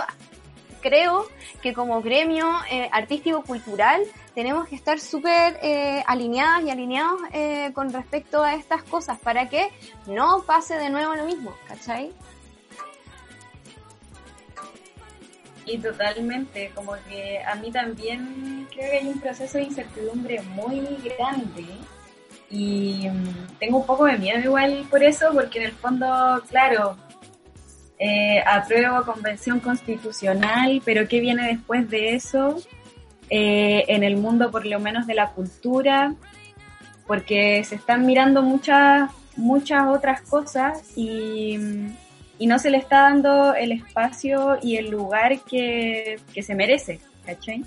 [0.88, 1.28] creo
[1.62, 4.02] que como gremio eh, artístico-cultural
[4.34, 9.48] tenemos que estar súper eh, alineadas y alineados eh, con respecto a estas cosas para
[9.48, 9.68] que
[10.06, 12.12] no pase de nuevo lo mismo, ¿cachai?
[15.66, 20.80] Y totalmente, como que a mí también creo que hay un proceso de incertidumbre muy
[21.04, 21.66] grande
[22.48, 26.96] y mm, tengo un poco de miedo igual por eso, porque en el fondo, claro,
[27.98, 32.56] eh, apruebo convención constitucional, pero ¿qué viene después de eso
[33.28, 36.14] eh, en el mundo, por lo menos de la cultura?
[37.06, 41.58] Porque se están mirando muchas, muchas otras cosas y,
[42.38, 47.00] y no se le está dando el espacio y el lugar que, que se merece,
[47.26, 47.64] ¿cachai?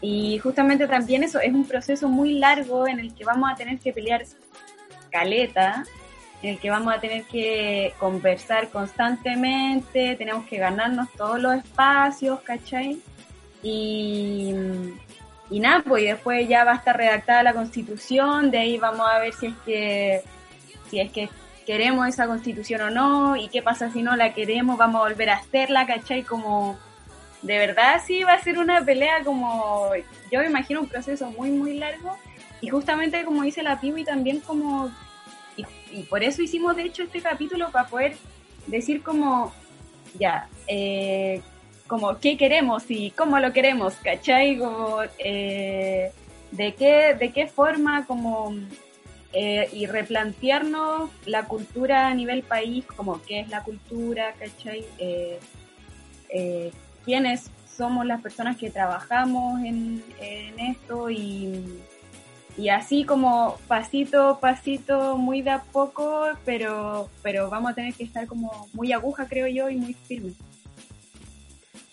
[0.00, 3.78] Y justamente también eso es un proceso muy largo en el que vamos a tener
[3.78, 4.22] que pelear
[5.10, 5.84] caleta
[6.42, 12.40] en el que vamos a tener que conversar constantemente, tenemos que ganarnos todos los espacios,
[12.40, 12.98] ¿cachai?
[13.62, 14.54] Y,
[15.50, 19.18] y nada, pues después ya va a estar redactada la constitución, de ahí vamos a
[19.18, 20.22] ver si es que,
[20.88, 21.28] si es que
[21.66, 25.28] queremos esa constitución o no, y qué pasa si no la queremos, vamos a volver
[25.28, 26.22] a hacerla, ¿cachai?
[26.22, 26.78] Como,
[27.42, 29.90] de verdad sí va a ser una pelea como,
[30.32, 32.16] yo me imagino un proceso muy, muy largo,
[32.62, 34.90] y justamente como dice la Pibi también como
[35.92, 38.16] y por eso hicimos de hecho este capítulo para poder
[38.66, 39.52] decir como,
[40.18, 41.42] ya, eh,
[41.86, 44.60] como qué queremos y cómo lo queremos, ¿cachai?
[45.18, 46.12] Eh,
[46.52, 48.54] de, qué, de qué forma como
[49.32, 54.84] eh, y replantearnos la cultura a nivel país, como qué es la cultura, ¿cachai?
[54.98, 55.38] Eh,
[56.30, 56.72] eh,
[57.04, 61.80] quiénes somos las personas que trabajamos en, en esto y,
[62.60, 68.04] y así como pasito pasito, muy de a poco, pero, pero vamos a tener que
[68.04, 70.32] estar como muy aguja, creo yo, y muy firme.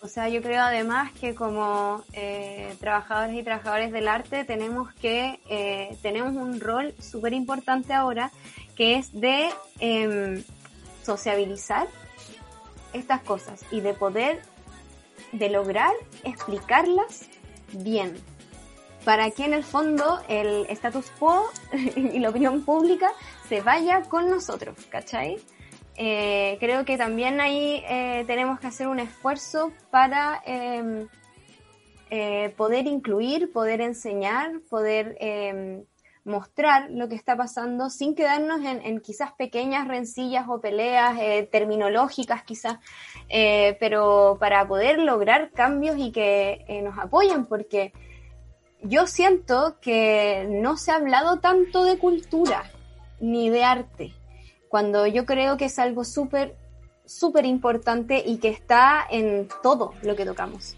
[0.01, 5.39] O sea, yo creo además que como eh, trabajadores y trabajadores del arte tenemos que
[5.49, 8.31] eh, tenemos un rol súper importante ahora
[8.75, 9.47] que es de
[9.79, 10.43] em,
[11.01, 11.87] sociabilizar
[12.91, 14.41] estas cosas y de poder
[15.31, 15.93] de lograr
[16.25, 17.23] explicarlas
[17.71, 18.13] bien
[19.07, 21.45] para que en el fondo el status quo
[21.95, 23.09] y la opinión pública
[23.47, 25.37] se vaya con nosotros, ¿cachai?
[25.95, 31.07] Eh, creo que también ahí eh, tenemos que hacer un esfuerzo para em,
[32.09, 35.85] eh, poder incluir, poder enseñar, poder em,
[36.25, 41.17] mostrar lo que está pasando sin quedarnos en, en quizás pequeñas rencillas o peleas
[41.49, 42.79] terminológicas quizás,
[43.79, 47.93] pero para poder lograr cambios y que nos apoyen, porque
[48.81, 52.71] yo siento que no se ha hablado tanto de cultura
[53.19, 54.13] ni de arte
[54.69, 56.55] cuando yo creo que es algo súper,
[57.05, 60.75] súper importante y que está en todo lo que tocamos.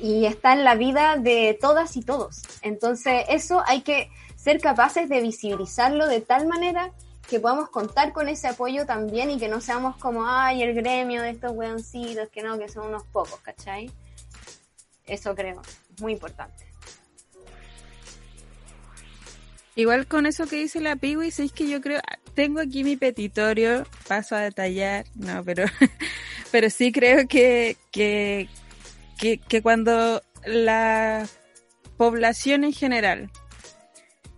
[0.00, 2.42] Y está en la vida de todas y todos.
[2.62, 6.92] Entonces, eso hay que ser capaces de visibilizarlo de tal manera
[7.28, 11.22] que podamos contar con ese apoyo también y que no seamos como, ay, el gremio
[11.22, 13.90] de estos weoncitos, que no, que son unos pocos, ¿cachai?
[15.06, 15.62] Eso creo,
[16.00, 16.65] muy importante.
[19.76, 22.00] Igual con eso que dice la Piwi, es que yo creo,
[22.34, 25.66] tengo aquí mi petitorio, paso a detallar, no, pero,
[26.50, 28.48] pero sí creo que, que,
[29.18, 31.28] que, que cuando la
[31.98, 33.30] población en general,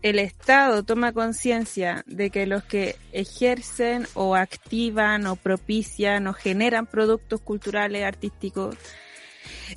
[0.02, 6.86] el Estado toma conciencia de que los que ejercen o activan o propician o generan
[6.86, 8.76] productos culturales, artísticos,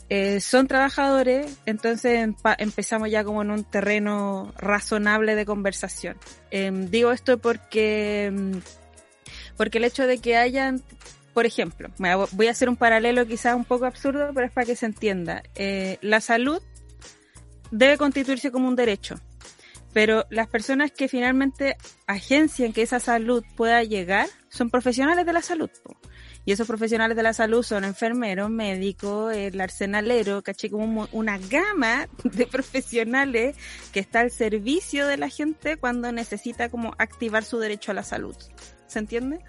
[0.09, 2.27] eh, son trabajadores, entonces
[2.57, 6.17] empezamos ya como en un terreno razonable de conversación.
[6.49, 8.61] Em, digo esto porque, em,
[9.57, 10.81] porque el hecho de que hayan,
[11.33, 11.89] por ejemplo,
[12.31, 15.43] voy a hacer un paralelo quizás un poco absurdo, pero es para que se entienda.
[15.55, 16.61] Eh, la salud
[17.71, 19.15] debe constituirse como un derecho.
[19.93, 21.75] Pero las personas que finalmente
[22.07, 25.69] agencian que esa salud pueda llegar son profesionales de la salud.
[26.43, 32.07] Y esos profesionales de la salud son enfermeros, médicos, el arsenalero, caché como una gama
[32.23, 33.55] de profesionales
[33.91, 38.03] que está al servicio de la gente cuando necesita como activar su derecho a la
[38.03, 38.35] salud.
[38.87, 39.39] ¿Se entiende?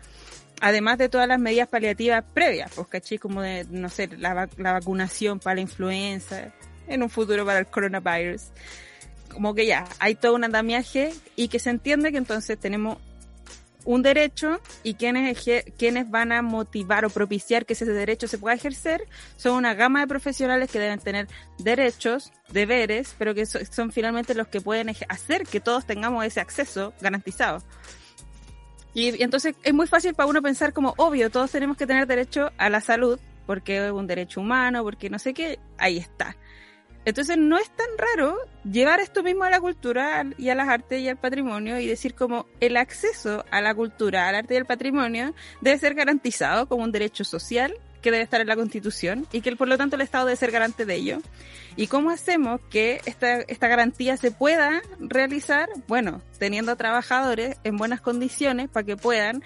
[0.60, 4.72] Además de todas las medidas paliativas previas, pues caché como de, no sé, la, la
[4.72, 6.52] vacunación para la influenza,
[6.86, 8.42] en un futuro para el coronavirus.
[9.28, 12.98] Como que ya, hay todo un andamiaje y que se entiende que entonces tenemos
[13.84, 15.38] un derecho y quienes,
[15.76, 19.06] quienes van a motivar o propiciar que ese derecho se pueda ejercer
[19.36, 21.28] son una gama de profesionales que deben tener
[21.58, 26.92] derechos, deberes, pero que son finalmente los que pueden hacer que todos tengamos ese acceso
[27.00, 27.62] garantizado.
[28.94, 32.52] Y, entonces es muy fácil para uno pensar como, obvio, todos tenemos que tener derecho
[32.58, 36.36] a la salud, porque es un derecho humano, porque no sé qué, ahí está.
[37.04, 41.00] Entonces no es tan raro llevar esto mismo a la cultura y a las artes
[41.00, 44.66] y al patrimonio y decir como el acceso a la cultura, al arte y al
[44.66, 49.40] patrimonio debe ser garantizado como un derecho social que debe estar en la Constitución y
[49.40, 51.18] que por lo tanto el Estado debe ser garante de ello.
[51.76, 55.68] ¿Y cómo hacemos que esta, esta garantía se pueda realizar?
[55.88, 59.42] Bueno, teniendo trabajadores en buenas condiciones para que puedan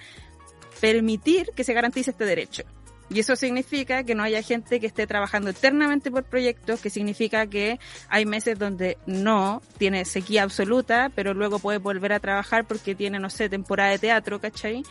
[0.81, 2.65] permitir que se garantice este derecho.
[3.09, 7.47] Y eso significa que no haya gente que esté trabajando eternamente por proyectos, que significa
[7.47, 7.79] que
[8.09, 13.21] hay meses donde no tiene sequía absoluta, pero luego puede volver a trabajar porque tiene,
[13.21, 14.83] no sé, temporada de teatro, ¿cachai?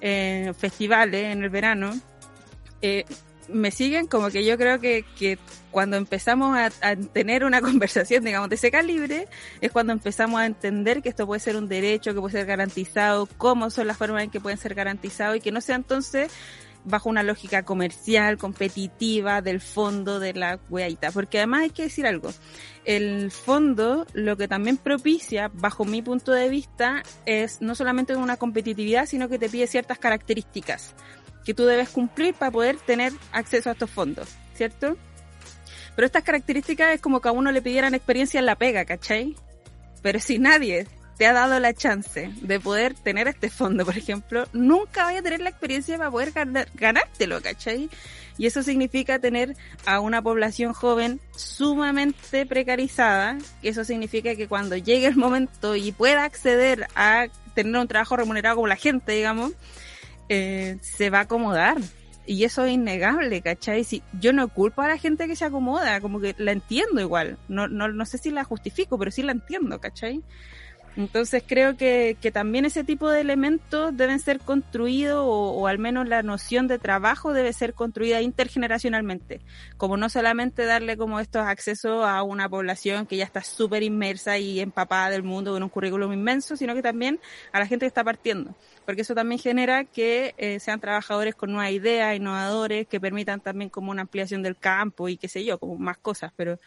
[0.00, 1.92] Eh, festivales en el verano.
[2.80, 3.04] Eh,
[3.48, 5.38] me siguen como que yo creo que, que
[5.70, 9.28] cuando empezamos a, a, tener una conversación, digamos, de ese calibre,
[9.60, 13.28] es cuando empezamos a entender que esto puede ser un derecho, que puede ser garantizado,
[13.36, 16.32] cómo son las formas en que pueden ser garantizados y que no sea entonces
[16.84, 21.10] bajo una lógica comercial, competitiva del fondo de la weaita.
[21.10, 22.32] Porque además hay que decir algo.
[22.84, 28.36] El fondo lo que también propicia, bajo mi punto de vista, es no solamente una
[28.36, 30.94] competitividad, sino que te pide ciertas características
[31.44, 34.96] que tú debes cumplir para poder tener acceso a estos fondos, ¿cierto?
[35.94, 39.36] Pero estas características es como que a uno le pidieran experiencia en la pega, ¿cachai?
[40.02, 44.46] Pero si nadie te ha dado la chance de poder tener este fondo, por ejemplo,
[44.52, 47.88] nunca vaya a tener la experiencia para poder ganar, ganártelo, ¿cachai?
[48.36, 49.56] Y eso significa tener
[49.86, 53.38] a una población joven sumamente precarizada.
[53.62, 58.56] Eso significa que cuando llegue el momento y pueda acceder a tener un trabajo remunerado
[58.56, 59.52] como la gente, digamos,
[60.28, 61.78] eh, se va a acomodar.
[62.26, 63.84] Y eso es innegable, ¿cachai?
[63.84, 67.38] Si, yo no culpo a la gente que se acomoda, como que la entiendo igual.
[67.48, 70.22] No, no, no sé si la justifico, pero sí la entiendo, ¿cachai?
[70.96, 75.78] Entonces creo que, que también ese tipo de elementos deben ser construidos o, o, al
[75.78, 79.40] menos la noción de trabajo debe ser construida intergeneracionalmente,
[79.76, 84.38] como no solamente darle como estos accesos a una población que ya está súper inmersa
[84.38, 87.18] y empapada del mundo con un currículum inmenso, sino que también
[87.50, 88.54] a la gente que está partiendo,
[88.86, 93.68] porque eso también genera que eh, sean trabajadores con nuevas ideas, innovadores, que permitan también
[93.68, 96.60] como una ampliación del campo y qué sé yo, como más cosas, pero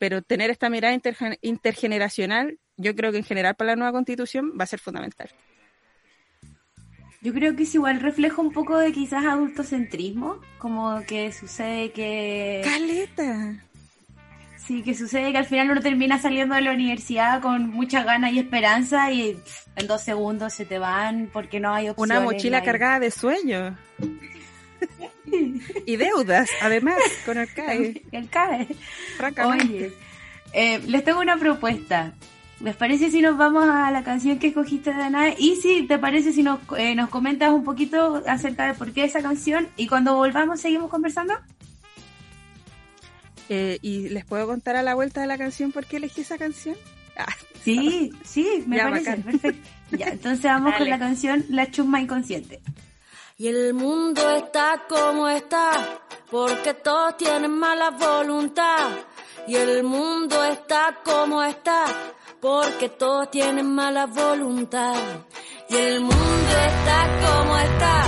[0.00, 0.98] pero tener esta mirada
[1.42, 5.30] intergeneracional yo creo que en general para la nueva constitución va a ser fundamental.
[7.22, 12.62] Yo creo que es igual refleja un poco de quizás adultocentrismo, como que sucede que...
[12.64, 13.62] Caleta.
[14.56, 18.32] Sí, que sucede que al final uno termina saliendo de la universidad con muchas ganas
[18.32, 19.36] y esperanza y
[19.76, 22.16] en dos segundos se te van porque no hay opciones.
[22.16, 23.74] Una mochila cargada de sueños.
[25.86, 28.02] y deudas, además, con el CAE.
[28.12, 28.68] El CAE.
[29.16, 29.64] Francamente.
[29.64, 29.92] Oye,
[30.52, 32.14] eh, les tengo una propuesta.
[32.60, 35.30] ¿Les parece si nos vamos a la canción que escogiste, Dana?
[35.38, 39.04] Y si te parece si nos, eh, nos comentas un poquito acerca de por qué
[39.04, 41.34] esa canción y cuando volvamos seguimos conversando?
[43.48, 46.36] Eh, ¿Y les puedo contar a la vuelta de la canción por qué elegí esa
[46.38, 46.76] canción?
[47.16, 47.26] Ah,
[47.64, 49.10] sí, sí, me Ya, parece.
[49.10, 49.22] bacán.
[49.22, 49.68] Perfecto.
[49.92, 52.60] Ya, entonces vamos con la canción La Chusma Inconsciente.
[53.38, 55.72] Y el mundo está como está,
[56.30, 58.90] porque todos tienen mala voluntad.
[59.48, 61.86] Y el mundo está como está,
[62.40, 64.94] porque todos tienen mala voluntad.
[65.68, 68.02] Y el mundo está como está,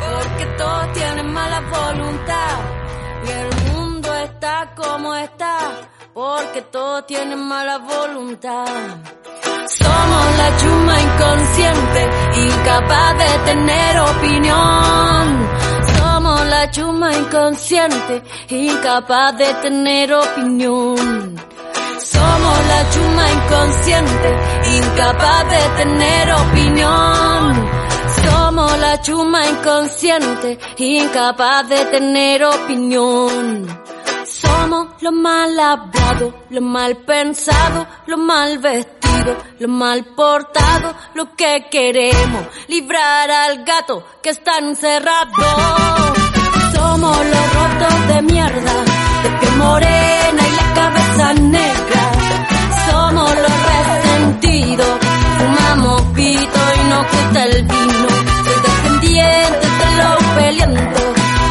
[0.00, 2.58] porque todos tienen mala voluntad.
[3.26, 5.58] Y el mundo está como está,
[6.14, 8.66] porque todos tienen mala voluntad.
[9.66, 15.48] Somos la chuma inconsciente, incapaz de tener opinión.
[15.98, 21.51] Somos la chuma inconsciente, incapaz de tener opinión.
[22.42, 24.38] Somos la chuma inconsciente,
[24.76, 27.70] incapaz de tener opinión.
[28.24, 33.68] Somos la chuma inconsciente, incapaz de tener opinión.
[34.26, 41.68] Somos lo mal hablado, lo mal pensado, lo mal vestido, lo mal portado, lo que
[41.70, 45.30] queremos, librar al gato que está encerrado.
[46.74, 48.74] Somos los rotos de mierda,
[49.22, 52.01] de piel morena y la cabeza negra.
[57.02, 61.02] Soy descendiente de los pelientos,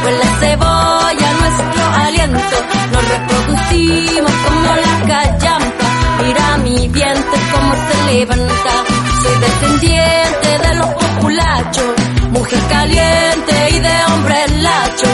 [0.02, 2.58] pues la cebolla nuestro aliento.
[2.93, 5.88] Nos reproducimos como la callampa,
[6.24, 8.74] mira mi vientre como se levanta.
[9.22, 11.95] Soy descendiente de los populachos,
[12.32, 15.08] mujer caliente y de hombre lacho.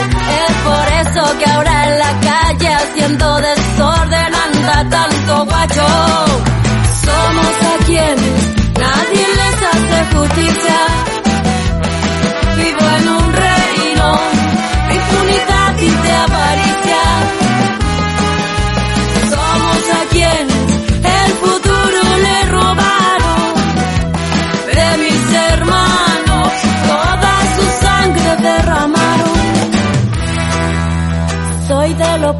[0.46, 6.17] Es por eso que ahora en la calle haciendo desorden anda tanto guacho.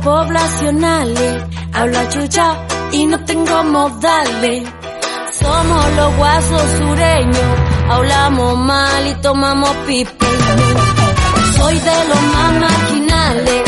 [0.00, 2.56] Poblacionales, hablo a chucha
[2.92, 4.64] y no tengo modales.
[5.32, 10.26] Somos los guasos sureños, hablamos mal y tomamos pipe.
[11.56, 13.62] Soy de los más marginales,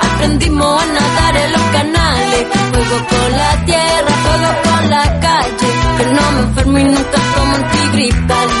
[0.00, 2.46] aprendimos a nadar en los canales.
[2.70, 7.54] Juego con la tierra, juego con la calle, que no me enfermo y nunca tomo
[7.54, 8.56] antigripales.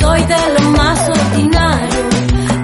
[0.00, 2.14] Soy de los más ordinarios,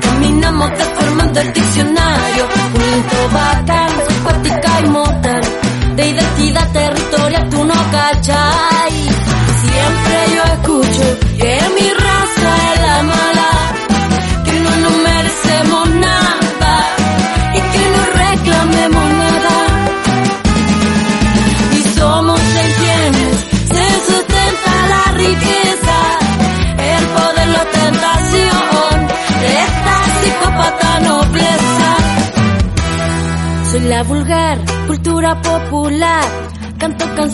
[0.01, 2.45] caminamos deformando el diccionario.
[2.75, 5.43] Un intro bacán, sucuática y mortal,
[5.97, 9.18] de identidad territorial tú no cachai.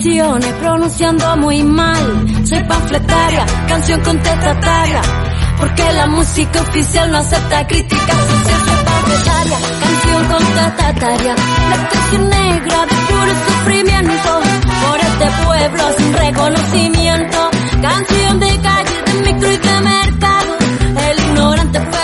[0.05, 2.47] Canciones pronunciando muy mal.
[2.47, 5.01] Soy panfletaria, canción contestataria.
[5.59, 8.17] Porque la música oficial no acepta críticas.
[8.45, 11.35] Soy panfletaria, canción contestataria.
[11.71, 14.41] La canción negra de puro sufrimiento.
[14.85, 17.51] Por este pueblo sin reconocimiento.
[17.81, 20.57] Canción de calle, de micro y de mercado.
[21.09, 22.04] El ignorante feo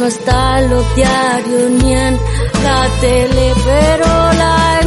[0.00, 2.18] no está los diarios ni en
[2.64, 4.79] la tele, pero la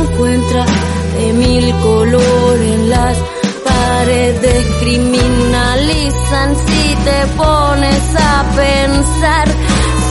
[0.53, 3.17] de mil colores las
[3.65, 4.65] paredes.
[4.81, 9.47] Criminalizan si te pones a pensar.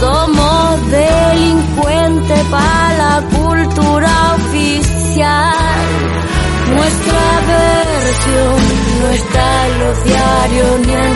[0.01, 5.76] Somos delincuentes para la cultura oficial.
[6.74, 8.57] Nuestra versión
[9.01, 11.12] no está en los diarios ni en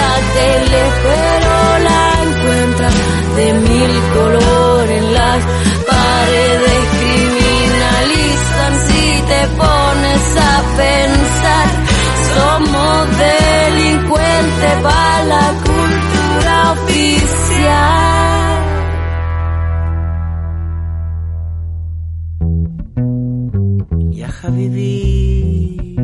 [0.00, 1.54] la tele, pero
[1.88, 2.88] la encuentra
[3.36, 5.40] de mil colores las
[5.86, 6.63] paredes.
[9.46, 11.68] Pones a pensar.
[12.34, 18.14] Somos delincuentes para la cultura oficial.
[24.12, 25.94] Ya Habibi.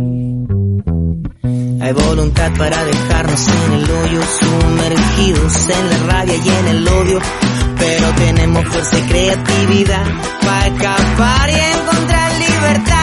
[1.81, 7.19] Hay voluntad para dejarnos en el hoyo, sumergidos en la rabia y en el odio.
[7.79, 10.05] Pero tenemos fuerza y creatividad
[10.43, 13.00] para escapar y encontrar libertad.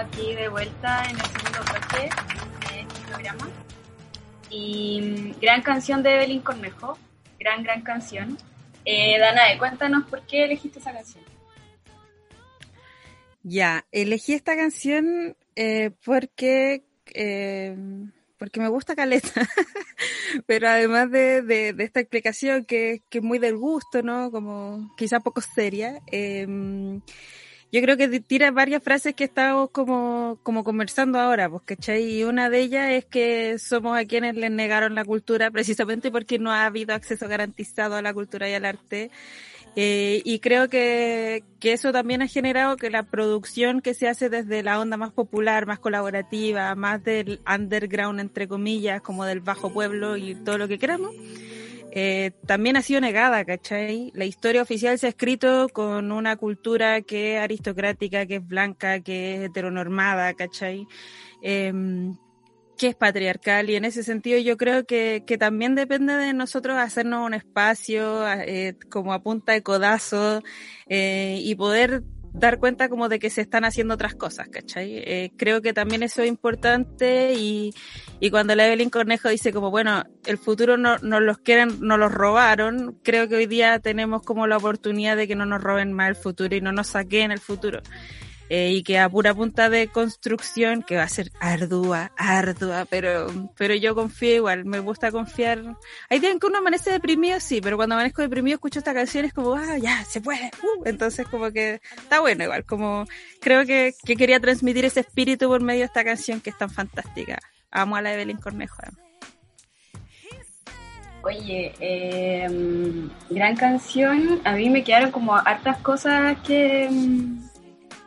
[0.00, 2.10] Aquí de vuelta en el segundo bloque
[2.66, 3.48] de este programa.
[4.50, 6.98] Y mm, gran canción de Evelyn Cornejo,
[7.38, 8.36] gran, gran canción.
[8.84, 11.24] Eh, Danae, cuéntanos por qué elegiste esa canción.
[13.42, 16.82] Ya, elegí esta canción eh, porque,
[17.14, 17.76] eh,
[18.38, 19.32] porque me gusta Caleta,
[20.46, 24.30] pero además de, de, esta explicación que, que es muy del gusto, ¿no?
[24.30, 26.46] Como quizá poco seria, eh,
[27.72, 32.18] yo creo que tira varias frases que estamos como, como conversando ahora, pues, ¿cachai?
[32.18, 36.38] Y una de ellas es que somos a quienes les negaron la cultura precisamente porque
[36.38, 39.10] no ha habido acceso garantizado a la cultura y al arte.
[39.76, 44.28] Eh, y creo que, que eso también ha generado que la producción que se hace
[44.28, 49.72] desde la onda más popular, más colaborativa, más del underground, entre comillas, como del bajo
[49.72, 51.14] pueblo y todo lo que queramos,
[51.92, 54.12] eh, también ha sido negada, ¿cachai?
[54.14, 59.00] La historia oficial se ha escrito con una cultura que es aristocrática, que es blanca,
[59.00, 60.86] que es heteronormada, ¿cachai?
[61.42, 62.16] Em,
[62.78, 66.78] que es patriarcal y en ese sentido yo creo que, que también depende de nosotros
[66.78, 70.42] hacernos un espacio eh, como a punta de codazo
[70.86, 72.02] eh, y poder
[72.32, 74.98] dar cuenta como de que se están haciendo otras cosas, ¿cachai?
[74.98, 77.74] Eh, creo que también eso es importante y,
[78.20, 81.98] y cuando la Evelyn Cornejo dice como, bueno, el futuro no, nos los quieren, nos
[81.98, 85.92] los robaron, creo que hoy día tenemos como la oportunidad de que no nos roben
[85.92, 87.80] más el futuro y no nos saquen el futuro.
[88.52, 93.28] Eh, y que a pura punta de construcción, que va a ser ardua, ardua, pero,
[93.56, 95.76] pero yo confío igual, me gusta confiar.
[96.08, 99.24] Hay días en que uno amanece deprimido, sí, pero cuando amanezco deprimido escucho esta canción
[99.24, 103.06] es como, ah, ya, se puede, uh, entonces como que está bueno igual, como
[103.40, 106.70] creo que, que quería transmitir ese espíritu por medio de esta canción que es tan
[106.70, 107.38] fantástica.
[107.70, 108.82] Amo a la Evelyn Cornejo.
[111.22, 112.48] Oye, eh,
[113.28, 114.40] gran canción.
[114.42, 117.49] A mí me quedaron como hartas cosas que, mm,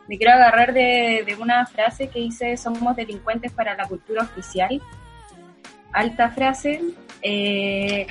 [0.08, 4.80] me quiero agarrar de, de una frase que dice, somos delincuentes para la cultura oficial.
[5.92, 6.80] Alta frase.
[7.22, 8.06] Eh,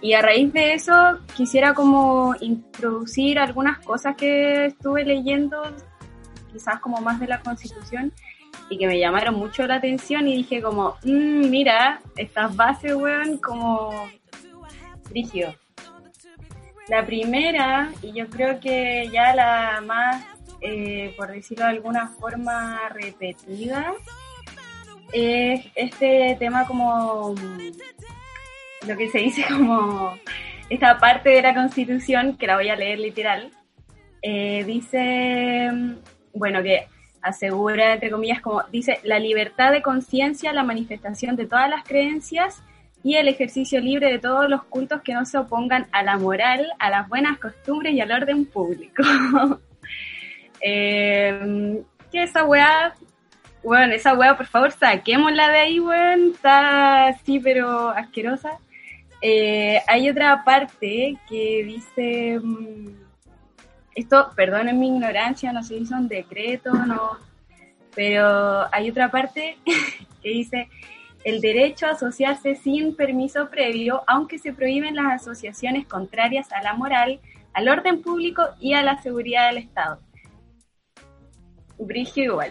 [0.00, 0.92] y a raíz de eso
[1.34, 5.62] quisiera como introducir algunas cosas que estuve leyendo,
[6.52, 8.12] quizás como más de la Constitución,
[8.68, 13.38] y que me llamaron mucho la atención y dije como, "Mm, mira, estas bases, weón,
[13.38, 13.90] como
[15.10, 15.54] rígido.
[16.88, 20.22] La primera, y yo creo que ya la más,
[20.66, 23.92] eh, por decirlo de alguna forma, repetida,
[25.12, 27.34] es este tema como
[28.86, 30.16] lo que se dice como
[30.70, 33.50] esta parte de la Constitución, que la voy a leer literal,
[34.22, 35.70] eh, dice,
[36.32, 36.88] bueno, que
[37.20, 42.62] asegura, entre comillas, como dice, la libertad de conciencia, la manifestación de todas las creencias
[43.02, 46.72] y el ejercicio libre de todos los cultos que no se opongan a la moral,
[46.78, 49.02] a las buenas costumbres y al orden público.
[50.66, 52.94] eh, que esa weá,
[53.62, 58.58] bueno, esa weá, por favor, saquémosla de ahí, weón, está así, pero asquerosa.
[59.20, 62.88] Eh, hay otra parte que dice, mm,
[63.94, 67.18] esto, perdonen mi ignorancia, no sé si son decretos, no,
[67.94, 69.58] pero hay otra parte
[70.22, 70.70] que dice,
[71.24, 76.72] el derecho a asociarse sin permiso previo, aunque se prohíben las asociaciones contrarias a la
[76.72, 77.20] moral,
[77.52, 80.00] al orden público y a la seguridad del Estado.
[81.78, 82.50] Brigio igual.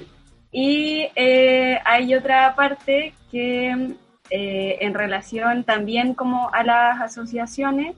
[0.52, 3.96] Y eh, hay otra parte que
[4.30, 7.96] eh, en relación también como a las asociaciones,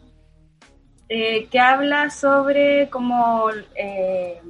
[1.08, 4.42] eh, que habla sobre como, eh,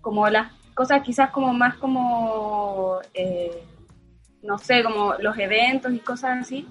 [0.00, 3.62] como las cosas quizás como más como, eh,
[4.42, 6.66] no sé, como los eventos y cosas así,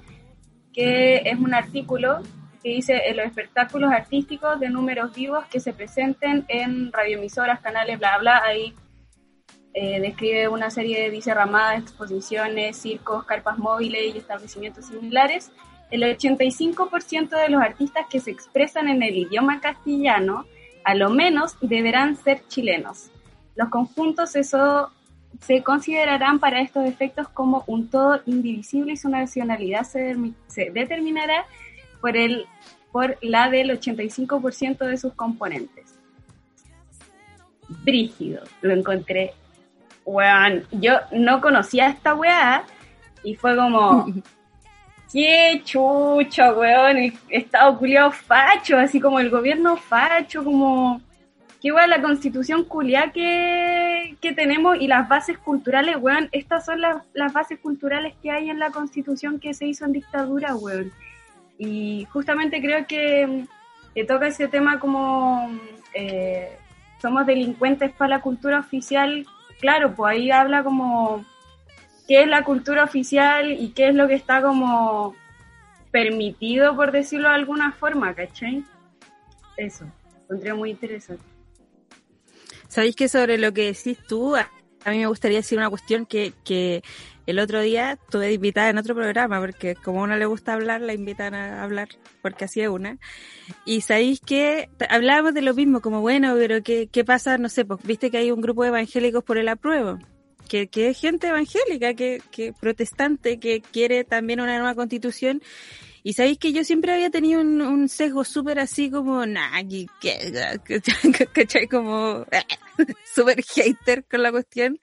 [0.73, 2.21] que es un artículo
[2.61, 7.99] que dice en los espectáculos artísticos de números vivos que se presenten en radioemisoras, canales,
[7.99, 8.73] bla, bla, ahí
[9.73, 15.51] eh, describe una serie de dice ramadas, exposiciones, circos, carpas móviles y establecimientos similares.
[15.91, 20.45] El 85% de los artistas que se expresan en el idioma castellano,
[20.83, 23.09] a lo menos, deberán ser chilenos.
[23.55, 24.91] Los conjuntos eso
[25.41, 30.15] se considerarán para estos efectos como un todo indivisible y su nacionalidad se,
[30.47, 31.45] se determinará
[32.01, 32.45] por, el,
[32.91, 35.95] por la del 85% de sus componentes.
[37.67, 39.33] Brígido, lo encontré.
[40.05, 42.63] Weón, yo no conocía esta weá
[43.23, 44.07] y fue como,
[45.13, 51.01] qué chucha, weón, el estado culiado facho, así como el gobierno facho, como,
[51.61, 56.81] qué weón, la constitución culiada que, que tenemos y las bases culturales, weón, estas son
[56.81, 60.91] las, las bases culturales que hay en la constitución que se hizo en dictadura, weón.
[61.59, 63.45] Y justamente creo que,
[63.93, 65.51] que toca ese tema como
[65.93, 66.57] eh,
[67.01, 69.27] somos delincuentes para la cultura oficial,
[69.59, 71.25] claro, pues ahí habla como
[72.07, 75.15] qué es la cultura oficial y qué es lo que está como
[75.91, 78.63] permitido, por decirlo de alguna forma, ¿cachai?
[79.57, 79.85] Eso,
[80.23, 81.23] encontré muy interesante.
[82.69, 84.47] ¿Sabéis que sobre lo que decís tú, a,
[84.85, 86.83] mí me gustaría decir una cuestión que, que
[87.29, 90.81] el otro día tuve invitada en otro programa, porque como a uno le gusta hablar,
[90.81, 91.89] la invitan a hablar,
[92.23, 92.97] porque así es una.
[93.65, 97.37] Y sabéis que hablábamos de lo mismo, como bueno, pero ¿qué, qué pasa?
[97.37, 99.99] No sé, pues viste que hay un grupo de evangélicos por el apruebo.
[100.47, 105.43] Que, que es gente evangélica, que, que protestante, que quiere también una nueva constitución.
[106.01, 109.85] Y sabéis que yo siempre había tenido un, un sesgo súper así como, nah, que,
[110.01, 111.67] que.
[111.69, 112.25] Como
[113.15, 114.79] súper hater con la cuestión.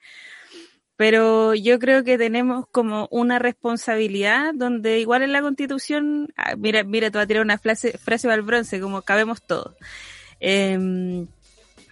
[0.97, 6.83] Pero yo creo que tenemos como una responsabilidad donde igual en la constitución, ah, mira,
[6.83, 9.75] mira, te voy a tirar una frase, frase al bronce, como cabemos todos.
[10.39, 11.25] Eh,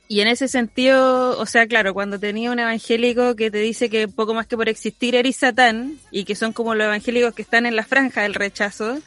[0.07, 4.07] y en ese sentido, o sea, claro, cuando tenía un evangélico que te dice que
[4.07, 7.65] poco más que por existir eres satán, y que son como los evangélicos que están
[7.65, 8.99] en la franja del rechazo,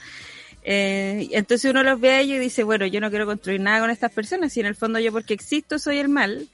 [0.65, 3.81] eh, entonces uno los ve a ellos y dice, bueno, yo no quiero construir nada
[3.81, 6.49] con estas personas, y en el fondo yo porque existo soy el mal,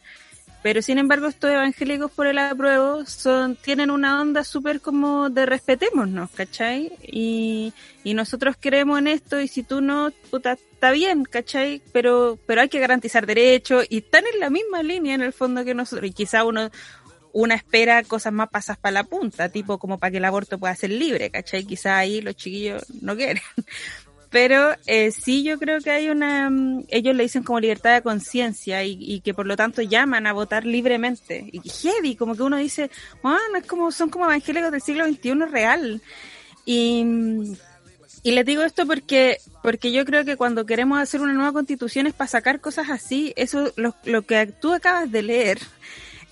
[0.64, 5.44] pero sin embargo estos evangélicos por el apruebo son, tienen una onda súper como de
[5.44, 6.90] respetémonos, ¿cachai?
[7.02, 11.82] Y, y nosotros creemos en esto y si tú no, puta, está bien, ¿cachai?
[11.92, 15.66] Pero, pero hay que garantizar derechos y están en la misma línea en el fondo
[15.66, 16.08] que nosotros.
[16.08, 16.70] Y quizá uno,
[17.34, 20.74] una espera cosas más pasas para la punta, tipo como para que el aborto pueda
[20.74, 21.66] ser libre, ¿cachai?
[21.66, 23.42] Quizá ahí los chiquillos no quieren.
[24.34, 28.02] Pero eh, sí yo creo que hay una, mm, ellos le dicen como libertad de
[28.02, 31.48] conciencia y, que por lo tanto llaman a votar libremente.
[31.52, 32.90] Y heavy, como que uno dice,
[33.22, 36.02] bueno, es como, son como evangélicos del siglo XXI real.
[36.66, 37.06] Y,
[38.24, 42.08] Y les digo esto porque, porque yo creo que cuando queremos hacer una nueva constitución
[42.08, 43.32] es para sacar cosas así.
[43.36, 45.60] Eso, lo, lo que tú acabas de leer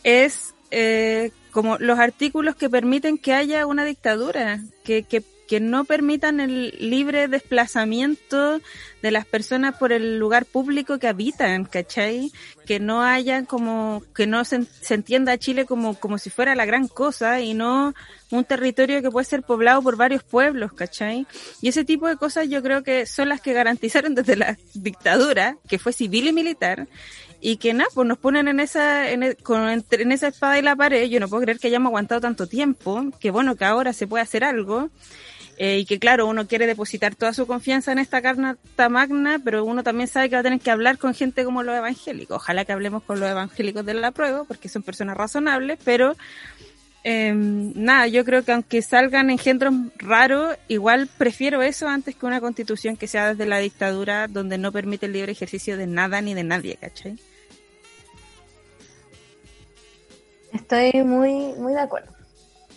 [0.03, 5.23] es eh, como los artículos que permiten que haya una dictadura, que, que,
[5.53, 8.63] que no permitan el libre desplazamiento
[9.03, 12.33] de las personas por el lugar público que habitan, ¿cachai?
[12.65, 16.65] Que no haya como, que no se, entienda a Chile como, como si fuera la
[16.65, 17.93] gran cosa y no
[18.31, 21.27] un territorio que puede ser poblado por varios pueblos, ¿cachai?
[21.61, 25.59] Y ese tipo de cosas yo creo que son las que garantizaron desde la dictadura,
[25.69, 26.89] que fue civil y militar,
[27.43, 30.63] y que nada, pues nos ponen en esa, en, e- con, en esa espada y
[30.63, 31.11] la pared.
[31.11, 34.23] Yo no puedo creer que hayamos aguantado tanto tiempo, que bueno, que ahora se puede
[34.23, 34.89] hacer algo.
[35.59, 39.65] Eh, y que claro, uno quiere depositar toda su confianza en esta carta magna, pero
[39.65, 42.37] uno también sabe que va a tener que hablar con gente como los evangélicos.
[42.37, 46.17] Ojalá que hablemos con los evangélicos de la prueba, porque son personas razonables, pero
[47.05, 52.41] eh, nada, yo creo que aunque salgan engendros raros, igual prefiero eso antes que una
[52.41, 56.35] constitución que sea desde la dictadura donde no permite el libre ejercicio de nada ni
[56.35, 57.19] de nadie, ¿cachai?
[60.53, 62.22] Estoy muy, muy de acuerdo.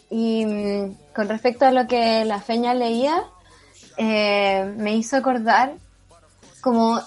[0.10, 3.24] Y mm, con respecto a lo que la Feña leía,
[3.98, 5.74] eh, me hizo acordar
[6.62, 7.00] como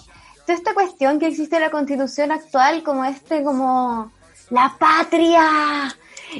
[0.46, 4.11] toda esta cuestión que existe en la constitución actual, como este, como
[4.51, 5.94] la patria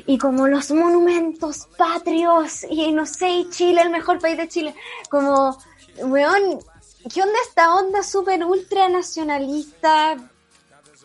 [0.07, 4.75] y como los monumentos patrios y no sé, Chile, el mejor país de Chile,
[5.11, 5.59] como,
[5.99, 6.61] weón,
[7.13, 10.17] ¿qué onda esta onda súper ultra nacionalista,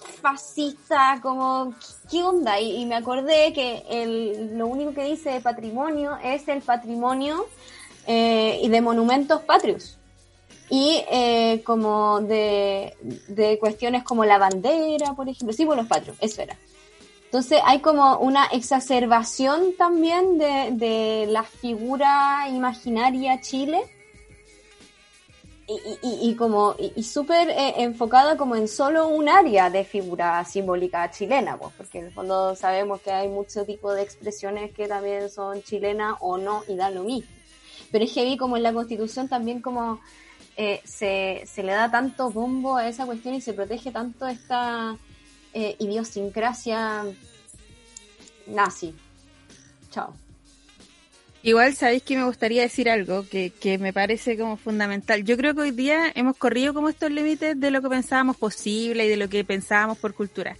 [0.03, 1.73] fascista, como,
[2.09, 2.59] ¿qué onda?
[2.59, 7.45] Y, me acordé que el, lo único que dice de patrimonio es el patrimonio
[8.07, 9.97] eh, y de monumentos patrios.
[10.69, 12.95] Y eh, como de,
[13.27, 16.57] de cuestiones como la bandera, por ejemplo, símbolos patrios, eso era.
[17.25, 23.83] Entonces hay como una exacerbación también de, de la figura imaginaria Chile
[25.67, 29.83] y, y, y como y, y súper eh, enfocada como en solo un área de
[29.83, 34.71] figura simbólica chilena, pues, porque en el fondo sabemos que hay mucho tipo de expresiones
[34.71, 37.29] que también son chilenas o no y dan lo mismo.
[37.91, 39.99] Pero es heavy como en la constitución también como
[40.57, 44.97] eh, se, se le da tanto bombo a esa cuestión y se protege tanto esta
[45.53, 47.05] eh, idiosincrasia
[48.47, 48.93] nazi.
[49.89, 50.22] Chao.
[51.45, 55.25] Igual sabéis que me gustaría decir algo que, que me parece como fundamental.
[55.25, 59.05] Yo creo que hoy día hemos corrido como estos límites de lo que pensábamos posible
[59.05, 60.55] y de lo que pensábamos por cultura.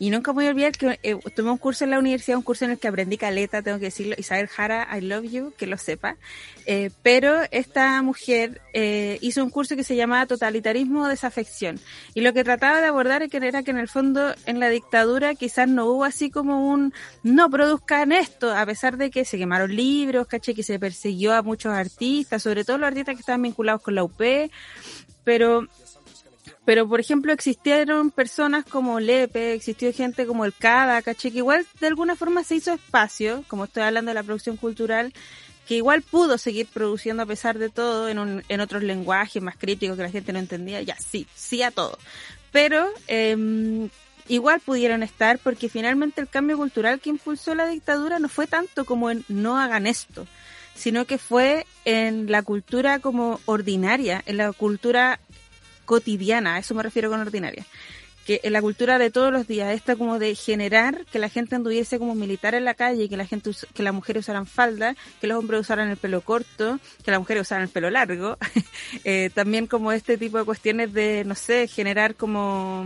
[0.00, 2.64] Y nunca voy a olvidar que eh, tomé un curso en la universidad, un curso
[2.64, 5.76] en el que aprendí caleta, tengo que decirlo, Isabel Jara, I love you, que lo
[5.76, 6.16] sepa.
[6.64, 11.78] Eh, pero esta mujer eh, hizo un curso que se llamaba Totalitarismo o Desafección.
[12.14, 15.68] Y lo que trataba de abordar era que en el fondo en la dictadura quizás
[15.68, 20.26] no hubo así como un no produzcan esto, a pesar de que se quemaron libros,
[20.26, 23.94] caché, que se persiguió a muchos artistas, sobre todo los artistas que estaban vinculados con
[23.94, 24.22] la UP,
[25.24, 25.68] pero
[26.70, 31.88] pero por ejemplo existieron personas como Lepe, existió gente como el CADA, que igual de
[31.88, 35.12] alguna forma se hizo espacio, como estoy hablando de la producción cultural,
[35.66, 39.56] que igual pudo seguir produciendo a pesar de todo en, un, en otros lenguajes más
[39.56, 41.98] críticos que la gente no entendía, ya sí, sí a todo.
[42.52, 43.88] Pero eh,
[44.28, 48.84] igual pudieron estar porque finalmente el cambio cultural que impulsó la dictadura no fue tanto
[48.84, 50.24] como en no hagan esto,
[50.76, 55.18] sino que fue en la cultura como ordinaria, en la cultura
[55.90, 57.66] cotidiana, a eso me refiero con ordinaria.
[58.24, 61.56] Que en la cultura de todos los días, esta como de generar que la gente
[61.56, 65.26] anduviese como militar en la calle, que la gente, que las mujeres usaran falda, que
[65.26, 68.38] los hombres usaran el pelo corto, que las mujeres usaran el pelo largo.
[69.04, 72.84] Eh, también como este tipo de cuestiones de, no sé, generar como,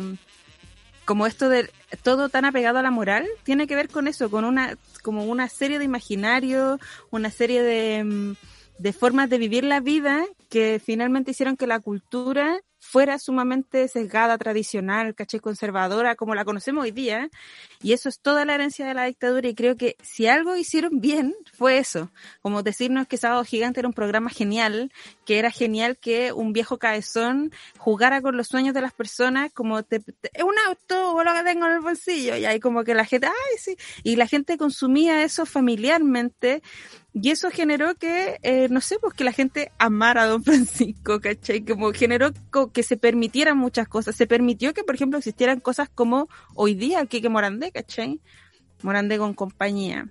[1.05, 1.71] como esto de
[2.03, 5.49] todo tan apegado a la moral, tiene que ver con eso, con una, como una
[5.49, 6.79] serie de imaginarios,
[7.11, 8.33] una serie de, mm,
[8.79, 12.61] de formas de vivir la vida que finalmente hicieron que la cultura
[12.95, 17.29] fuera sumamente sesgada, tradicional, caché conservadora, como la conocemos hoy día.
[17.83, 19.49] Y eso es toda la herencia de la dictadura.
[19.49, 22.13] Y creo que si algo hicieron bien, fue eso.
[22.41, 24.93] Como decirnos que Sábado Gigante era un programa genial,
[25.25, 29.83] que era genial que un viejo cabezón jugara con los sueños de las personas, como
[29.83, 32.37] te, te- un auto o lo que tengo en el bolsillo.
[32.37, 33.77] Y ahí como que la gente, ay, sí.
[34.05, 36.63] Y la gente consumía eso familiarmente.
[37.17, 41.21] Y eso generó que, eh, no sé, pues que la gente amara a Don Francisco,
[41.21, 41.65] ¿cachai?
[41.65, 42.33] Como generó
[42.73, 44.17] que se permitieran muchas cosas.
[44.17, 48.21] Se permitió que, por ejemplo, existieran cosas como hoy día Quique Morandé, ¿cachai?
[48.83, 50.09] Morandé con compañía.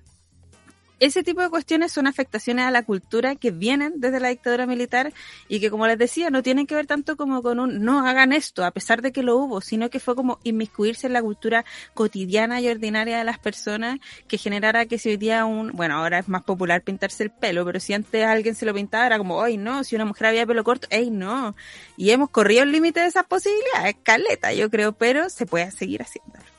[1.06, 5.14] Ese tipo de cuestiones son afectaciones a la cultura que vienen desde la dictadura militar
[5.47, 8.32] y que, como les decía, no tienen que ver tanto como con un no hagan
[8.32, 11.66] esto, a pesar de que lo hubo, sino que fue como inmiscuirse en la cultura
[11.93, 16.20] cotidiana y ordinaria de las personas que generara que si hoy día un, bueno, ahora
[16.20, 19.41] es más popular pintarse el pelo, pero si antes alguien se lo pintaba era como,
[19.41, 21.56] ay no, si una mujer había pelo corto, ay no.
[21.97, 26.01] Y hemos corrido el límite de esas posibilidades, caleta, yo creo, pero se puede seguir
[26.01, 26.53] haciendo.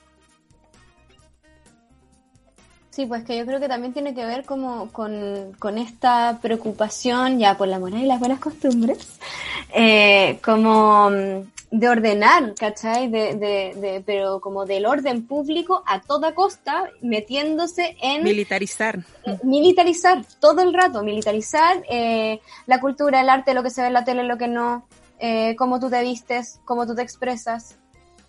[2.94, 7.40] Sí, pues que yo creo que también tiene que ver como con, con esta preocupación
[7.40, 9.18] ya por la moral y las buenas costumbres,
[9.74, 13.08] eh, como mm, de ordenar, ¿cachai?
[13.08, 18.22] De, de, de, pero como del orden público a toda costa, metiéndose en...
[18.22, 19.00] Militarizar.
[19.24, 23.88] eh, militarizar, todo el rato, militarizar eh, la cultura, el arte, lo que se ve
[23.88, 24.86] en la tele, lo que no,
[25.18, 27.76] eh, cómo tú te vistes, cómo tú te expresas.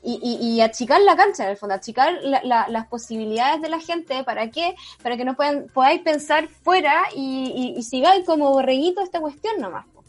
[0.08, 3.70] Y, y, y achicar la cancha, en el fondo, achicar la- la- las posibilidades de
[3.70, 4.76] la gente, ¿para qué?
[5.02, 9.60] Para que no puedan, podáis pensar fuera y, y, y sigáis como borreguito esta cuestión
[9.60, 9.86] nomás.
[9.88, 10.04] po.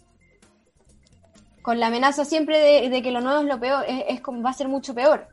[1.63, 4.51] Con la amenaza siempre de, de que lo nuevo es lo peor, es, es va
[4.51, 5.29] a ser mucho peor.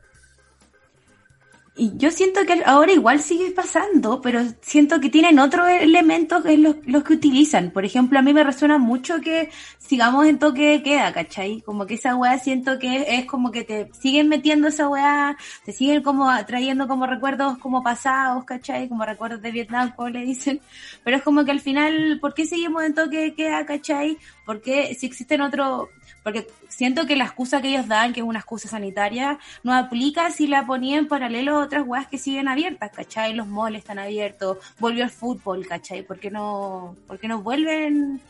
[1.76, 6.56] Y yo siento que ahora igual sigue pasando, pero siento que tienen otros elementos que
[6.56, 7.72] los, los que utilizan.
[7.72, 11.62] Por ejemplo, a mí me resuena mucho que sigamos en toque de queda, ¿cachai?
[11.62, 15.72] Como que esa weá siento que es como que te siguen metiendo esa weá, te
[15.72, 18.88] siguen como trayendo como recuerdos como pasados, ¿cachai?
[18.88, 20.60] Como recuerdos de Vietnam, como le dicen.
[21.02, 24.16] Pero es como que al final, ¿por qué seguimos en toque de queda, ¿cachai?
[24.46, 25.88] Porque si existen otros,
[26.24, 30.30] porque siento que la excusa que ellos dan, que es una excusa sanitaria, no aplica
[30.32, 33.34] si la ponía en paralelo a otras weas que siguen abiertas, ¿cachai?
[33.34, 36.02] Los malls están abiertos, volvió el fútbol, ¿cachai?
[36.02, 38.20] ¿Por qué no, por qué no vuelven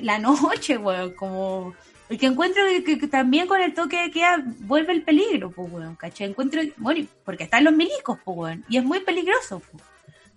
[0.00, 1.12] la noche, weón?
[1.14, 1.74] Como,
[2.08, 5.50] el que encuentro que, que- que también con el toque de queda vuelve el peligro,
[5.50, 6.28] pues, weón, ¿cachai?
[6.30, 9.82] Encuentro, bueno, porque están los milicos, pues, weón, y es muy peligroso, pues,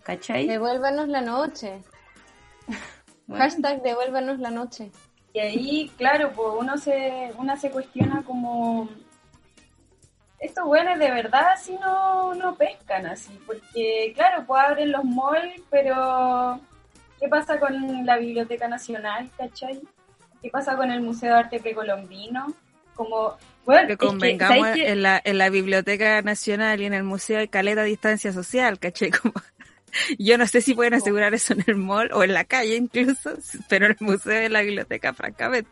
[0.03, 0.47] ¿cachai?
[0.47, 1.81] Devuélvanos la noche.
[3.27, 3.43] Bueno.
[3.43, 4.91] Hashtag devuélvanos la noche.
[5.35, 8.87] Y ahí, claro, pues uno se, una se cuestiona como
[10.39, 15.61] estos buenos de verdad así no, no pescan así, porque claro, pues abren los malls,
[15.69, 16.61] pero
[17.19, 19.81] ¿qué pasa con la Biblioteca Nacional, cachai?
[20.41, 22.53] ¿Qué pasa con el Museo de Arte Precolombino?
[22.93, 24.89] Como, bueno, Que que, convengamos ¿sabes qué?
[24.89, 29.11] en, la, en la Biblioteca Nacional y en el Museo de Caleta Distancia Social, ¿caché?
[29.11, 29.33] Como,
[30.19, 33.31] yo no sé si pueden asegurar eso en el mall o en la calle incluso,
[33.69, 35.69] pero en el museo y en la biblioteca, francamente.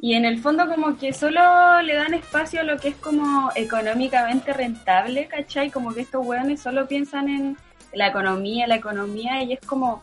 [0.00, 3.50] Y en el fondo como que solo le dan espacio a lo que es como
[3.54, 5.70] económicamente rentable, ¿cachai?
[5.70, 7.56] Como que estos hueones solo piensan en
[7.92, 10.02] la economía, la economía, y es como,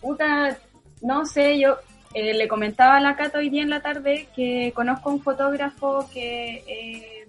[0.00, 0.56] puta,
[1.02, 1.76] no sé, yo
[2.14, 5.22] eh, le comentaba a la Cata hoy día en la tarde que conozco a un
[5.22, 7.26] fotógrafo que eh,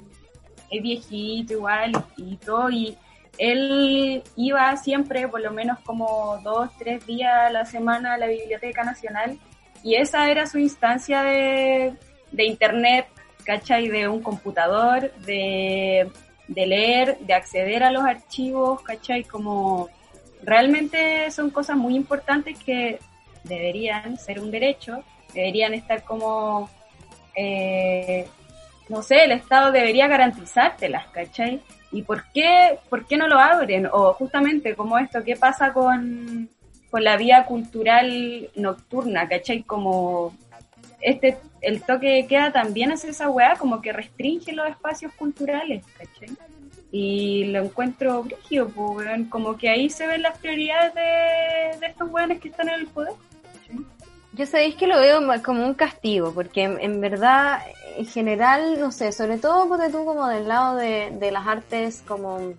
[0.70, 2.98] es viejito igual y todo, y
[3.42, 8.28] él iba siempre, por lo menos como dos, tres días a la semana a la
[8.28, 9.40] Biblioteca Nacional
[9.82, 11.96] y esa era su instancia de,
[12.32, 13.08] de internet,
[13.44, 13.88] ¿cachai?
[13.88, 16.12] De un computador, de,
[16.48, 19.24] de leer, de acceder a los archivos, ¿cachai?
[19.24, 19.90] Como
[20.44, 23.00] realmente son cosas muy importantes que
[23.44, 26.70] deberían ser un derecho, deberían estar como,
[27.36, 28.28] eh,
[28.88, 31.60] no sé, el Estado debería garantizártelas, ¿cachai?
[31.92, 33.88] ¿Y por qué, por qué no lo abren?
[33.92, 36.50] O justamente como esto, ¿qué pasa con,
[36.90, 39.64] con la vía cultural nocturna, ¿cachai?
[39.64, 40.34] Como
[41.02, 45.84] este, el toque de queda también hace esa weá, como que restringe los espacios culturales,
[45.98, 46.36] ¿cachai?
[46.92, 52.10] Y lo encuentro brígido, pues, como que ahí se ven las prioridades de, de estos
[52.12, 53.14] weones que están en el poder.
[54.34, 57.62] Yo sabéis que lo veo como un castigo, porque en, en verdad,
[57.98, 62.02] en general, no sé, sobre todo porque tú como del lado de, de las artes
[62.08, 62.54] como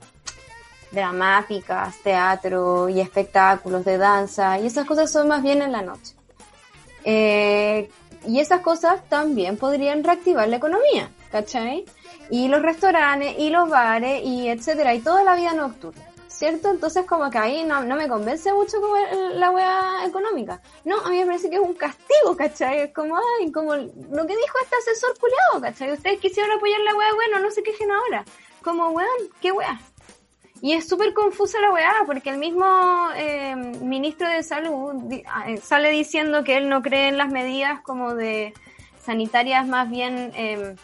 [0.90, 6.14] dramáticas, teatro y espectáculos de danza, y esas cosas son más bien en la noche.
[7.04, 7.90] Eh,
[8.26, 11.84] y esas cosas también podrían reactivar la economía, ¿cachai?
[12.30, 16.02] Y los restaurantes, y los bares, y etcétera, y toda la vida nocturna.
[16.42, 16.70] ¿Cierto?
[16.70, 18.96] Entonces como que ahí no, no me convence mucho como
[19.34, 20.60] la wea económica.
[20.84, 22.80] No, a mí me parece que es un castigo, ¿cachai?
[22.80, 25.92] Es como, ay, como lo que dijo este asesor culiado, ¿cachai?
[25.92, 28.24] Ustedes quisieron apoyar la wea, bueno, no se quejen ahora.
[28.60, 29.08] Como, weón,
[29.40, 29.80] ¿qué wea?
[30.60, 32.66] Y es súper confusa la weá, porque el mismo
[33.14, 34.94] eh, ministro de Salud
[35.28, 38.52] ah, eh, sale diciendo que él no cree en las medidas como de
[39.00, 40.74] sanitarias más bien eh,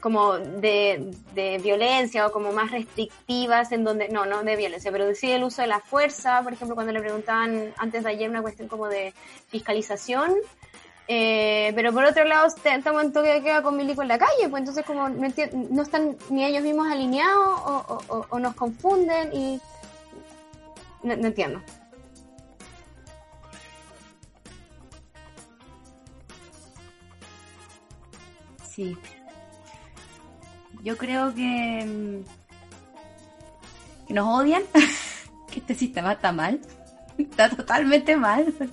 [0.00, 5.14] como de, de, violencia o como más restrictivas en donde, no, no de violencia, pero
[5.14, 8.42] sí el uso de la fuerza, por ejemplo, cuando le preguntaban antes de ayer una
[8.42, 9.12] cuestión como de
[9.48, 10.34] fiscalización,
[11.06, 14.48] eh, pero por otro lado estamos en toque de queda con milico en la calle,
[14.48, 15.28] pues entonces como no,
[15.70, 19.60] no están ni ellos mismos alineados o, o, o nos confunden y
[21.02, 21.60] no entiendo.
[28.68, 28.96] Sí.
[30.82, 32.24] Yo creo que, mm,
[34.08, 34.62] que nos odian,
[35.50, 36.60] que este sistema está mal,
[37.18, 38.52] está totalmente mal.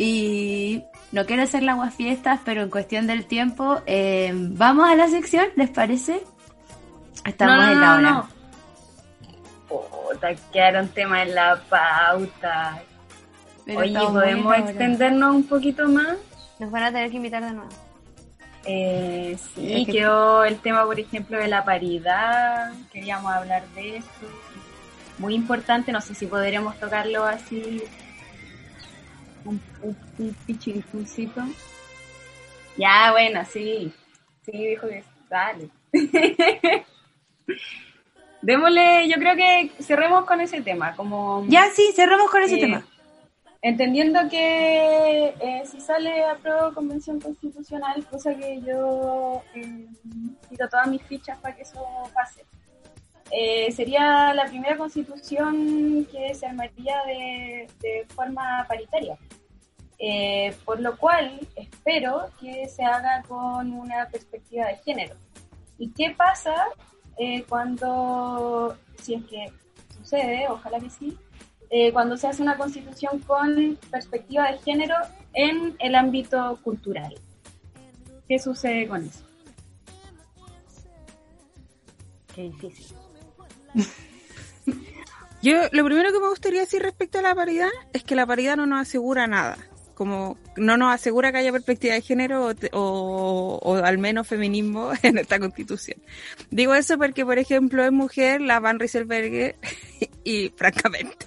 [0.00, 5.08] Y no quiero hacer la fiestas, pero en cuestión del tiempo, eh, vamos a la
[5.08, 6.22] sección, ¿les parece?
[7.24, 8.10] Estamos no, no, en la hora.
[8.12, 8.28] no.
[9.68, 12.80] Puta, quedaron temas en la pauta.
[13.66, 16.16] Pero Oye, ¿podemos extendernos un poquito más?
[16.60, 17.87] Nos van a tener que invitar de nuevo.
[18.70, 22.70] Eh, sí, quedó el tema, por ejemplo, de la paridad.
[22.92, 24.08] Queríamos hablar de eso.
[25.16, 27.82] Muy importante, no sé si podremos tocarlo así.
[29.46, 30.36] Un, un.
[32.76, 33.90] Ya, bueno, sí.
[34.44, 35.70] Sí, dijo que dale.
[38.42, 42.60] Démosle, yo creo que cerremos con ese tema, como Ya, sí, cerramos con ese Eh,
[42.60, 42.86] tema.
[43.60, 49.86] Entendiendo que eh, si sale a prueba convención constitucional, cosa que yo eh,
[50.70, 52.44] todas mis fichas para que eso pase,
[53.30, 59.18] eh, sería la primera constitución que se armaría de, de forma paritaria.
[60.00, 65.16] Eh, por lo cual espero que se haga con una perspectiva de género.
[65.76, 66.54] ¿Y qué pasa
[67.18, 69.52] eh, cuando, si es que
[69.96, 71.18] sucede, ojalá que sí,
[71.70, 74.94] eh, cuando se hace una constitución con perspectiva de género
[75.34, 77.14] en el ámbito cultural.
[78.28, 79.24] ¿Qué sucede con eso?
[82.34, 82.96] Qué difícil.
[85.42, 88.56] Yo lo primero que me gustaría decir respecto a la paridad es que la paridad
[88.56, 89.56] no nos asegura nada.
[89.98, 95.40] Como no nos asegura que haya perspectiva de género o, al menos feminismo en esta
[95.40, 96.00] constitución.
[96.52, 99.56] Digo eso porque, por ejemplo, es mujer la Van Rieselberghe
[100.24, 101.26] y, francamente,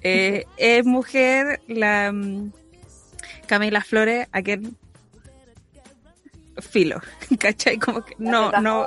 [0.00, 2.52] eh, es mujer la mm,
[3.48, 4.76] Camila Flores, a quien
[6.60, 7.00] filo,
[7.38, 7.78] ¿cachai?
[7.78, 8.86] Como que no, no,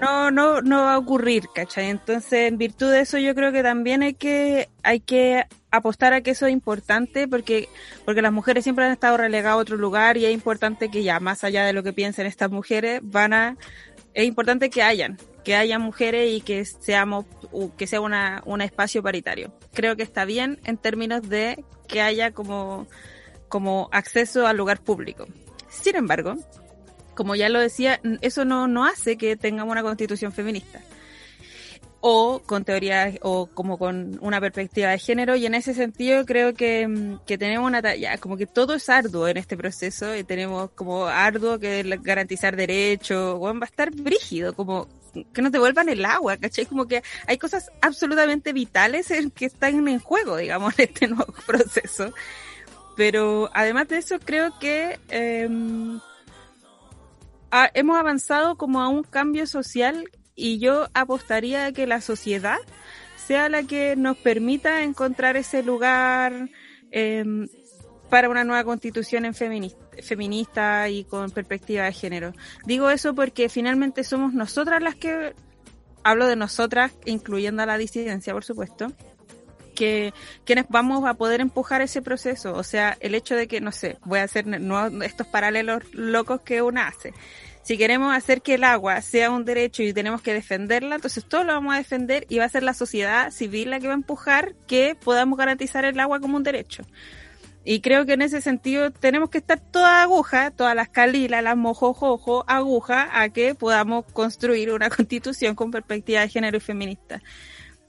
[0.00, 1.90] no, no, no va a ocurrir, ¿cachai?
[1.90, 6.20] Entonces, en virtud de eso, yo creo que también hay que, hay que apostar a
[6.20, 7.68] que eso es importante porque,
[8.04, 11.18] porque las mujeres siempre han estado relegadas a otro lugar y es importante que ya,
[11.20, 13.56] más allá de lo que piensen estas mujeres, van a,
[14.14, 17.24] es importante que hayan, que haya mujeres y que seamos,
[17.76, 19.52] que sea una, un espacio paritario.
[19.72, 22.86] Creo que está bien en términos de que haya como,
[23.48, 25.26] como acceso al lugar público.
[25.80, 26.36] Sin embargo,
[27.14, 30.80] como ya lo decía, eso no, no hace que tengamos una constitución feminista.
[32.04, 36.52] O con teoría, o como con una perspectiva de género, y en ese sentido creo
[36.52, 40.24] que, mm, que tenemos una talla, como que todo es arduo en este proceso, y
[40.24, 44.88] tenemos como arduo que garantizar derechos, bueno, va a estar brígido, como
[45.32, 46.66] que no te vuelvan el agua, ¿cachai?
[46.66, 51.32] Como que hay cosas absolutamente vitales en que están en juego, digamos, en este nuevo
[51.46, 52.12] proceso.
[52.96, 54.98] Pero además de eso, creo que
[57.50, 62.58] ha- hemos avanzado como a un cambio social y yo apostaría a que la sociedad
[63.26, 66.48] sea la que nos permita encontrar ese lugar
[66.90, 67.48] em,
[68.10, 72.32] para una nueva constitución en feminista, feminista y con perspectiva de género.
[72.66, 75.34] Digo eso porque finalmente somos nosotras las que,
[76.04, 78.88] hablo de nosotras, incluyendo a la disidencia, por supuesto,
[79.72, 82.54] que quienes vamos a poder empujar ese proceso.
[82.54, 86.40] O sea, el hecho de que, no sé, voy a hacer no, estos paralelos locos
[86.42, 87.12] que una hace.
[87.62, 91.46] Si queremos hacer que el agua sea un derecho y tenemos que defenderla, entonces todos
[91.46, 93.96] lo vamos a defender y va a ser la sociedad civil la que va a
[93.96, 96.82] empujar que podamos garantizar el agua como un derecho.
[97.64, 101.56] Y creo que en ese sentido tenemos que estar toda aguja, todas las calilas, las
[101.56, 107.22] mojojojo, aguja, a que podamos construir una constitución con perspectiva de género y feminista.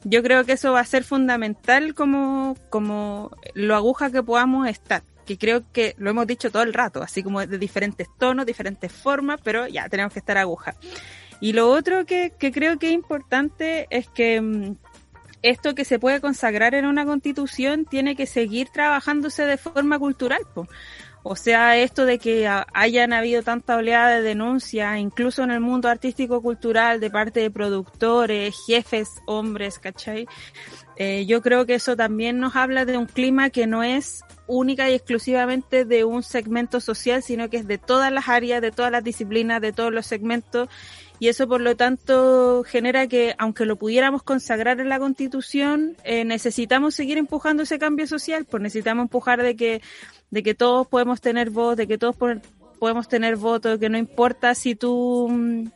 [0.03, 5.03] Yo creo que eso va a ser fundamental como, como lo aguja que podamos estar.
[5.25, 8.91] Que creo que lo hemos dicho todo el rato, así como de diferentes tonos, diferentes
[8.91, 10.75] formas, pero ya tenemos que estar aguja.
[11.39, 14.75] Y lo otro que, que creo que es importante es que mm,
[15.43, 20.41] esto que se puede consagrar en una constitución tiene que seguir trabajándose de forma cultural.
[20.53, 20.67] po.
[21.25, 25.87] O sea, esto de que hayan habido tanta oleada de denuncias, incluso en el mundo
[25.87, 30.27] artístico-cultural, de parte de productores, jefes, hombres, ¿cachai?
[30.97, 34.89] Eh, yo creo que eso también nos habla de un clima que no es única
[34.89, 38.91] y exclusivamente de un segmento social, sino que es de todas las áreas, de todas
[38.91, 40.67] las disciplinas, de todos los segmentos,
[41.19, 46.25] y eso por lo tanto genera que, aunque lo pudiéramos consagrar en la constitución, eh,
[46.25, 49.81] necesitamos seguir empujando ese cambio social, pues necesitamos empujar de que,
[50.33, 52.41] de que todos podemos tener voz, de que todos po-
[52.79, 55.67] podemos tener voto, que no importa si tú, mm,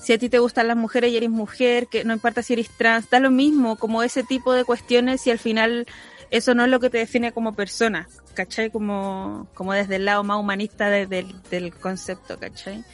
[0.00, 2.68] si a ti te gustan las mujeres y eres mujer, que no importa si eres
[2.76, 5.86] trans, da lo mismo, como ese tipo de cuestiones y al final
[6.30, 8.70] eso no es lo que te define como persona, ¿cachai?
[8.70, 11.32] Como, como desde el lado más humanista del,
[11.80, 12.84] concepto, ¿cachai?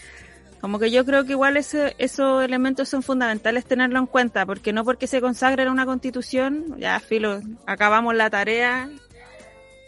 [0.61, 4.73] Como que yo creo que igual ese, esos elementos son fundamentales tenerlo en cuenta, porque
[4.75, 8.91] no porque se consagre en una constitución, ya filo, acabamos la tarea,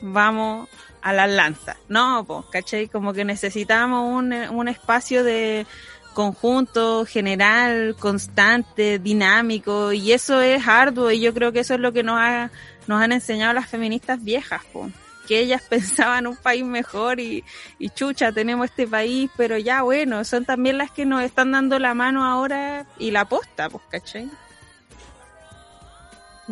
[0.01, 0.68] vamos
[1.02, 1.77] a las lanzas.
[1.89, 2.89] No, pues, ¿cachai?
[2.89, 5.66] Como que necesitamos un, un espacio de
[6.14, 11.93] conjunto, general, constante, dinámico, y eso es arduo, y yo creo que eso es lo
[11.93, 12.51] que nos, ha,
[12.86, 14.93] nos han enseñado las feministas viejas, pues
[15.27, 17.44] que ellas pensaban un país mejor y,
[17.78, 21.78] y chucha, tenemos este país, pero ya bueno, son también las que nos están dando
[21.78, 24.28] la mano ahora y la posta, pues, ¿cachai?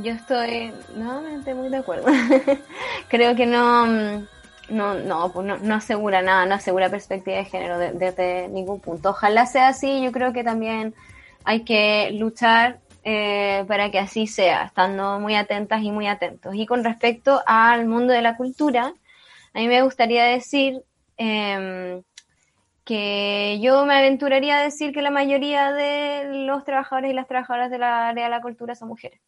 [0.03, 2.07] Yo estoy nuevamente muy de acuerdo.
[3.09, 3.87] Creo que no,
[4.69, 9.11] no, no, pues no, no, asegura nada, no asegura perspectiva de género desde ningún punto.
[9.11, 10.95] Ojalá sea así, yo creo que también
[11.45, 16.55] hay que luchar eh, para que así sea, estando muy atentas y muy atentos.
[16.55, 18.93] Y con respecto al mundo de la cultura,
[19.55, 20.83] a mí me gustaría decir
[21.17, 22.03] eh,
[22.85, 27.71] que yo me aventuraría a decir que la mayoría de los trabajadores y las trabajadoras
[27.71, 29.21] de la área de la cultura son mujeres.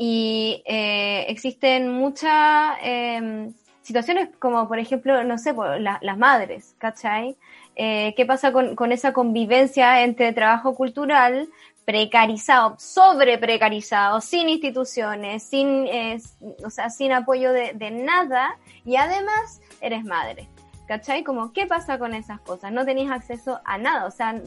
[0.00, 3.52] Y eh, existen muchas em,
[3.82, 7.36] situaciones como, por ejemplo, no sé, las madres, ¿cachai?
[7.74, 11.48] Eh, ¿Qué pasa con, con, esa convivencia entre trabajo cultural
[11.88, 16.20] precarizado, sobre precarizado, sin instituciones, sin, eh,
[16.62, 20.48] o sea, sin apoyo de, de, nada y además eres madre.
[20.86, 21.24] ¿Cachai?
[21.24, 22.72] Como, ¿qué pasa con esas cosas?
[22.72, 24.38] No tenéis acceso a nada, o sea,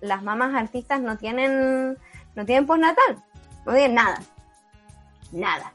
[0.00, 1.98] las mamás artistas no tienen,
[2.34, 3.22] no tienen postnatal,
[3.66, 4.22] no tienen nada,
[5.32, 5.72] nada.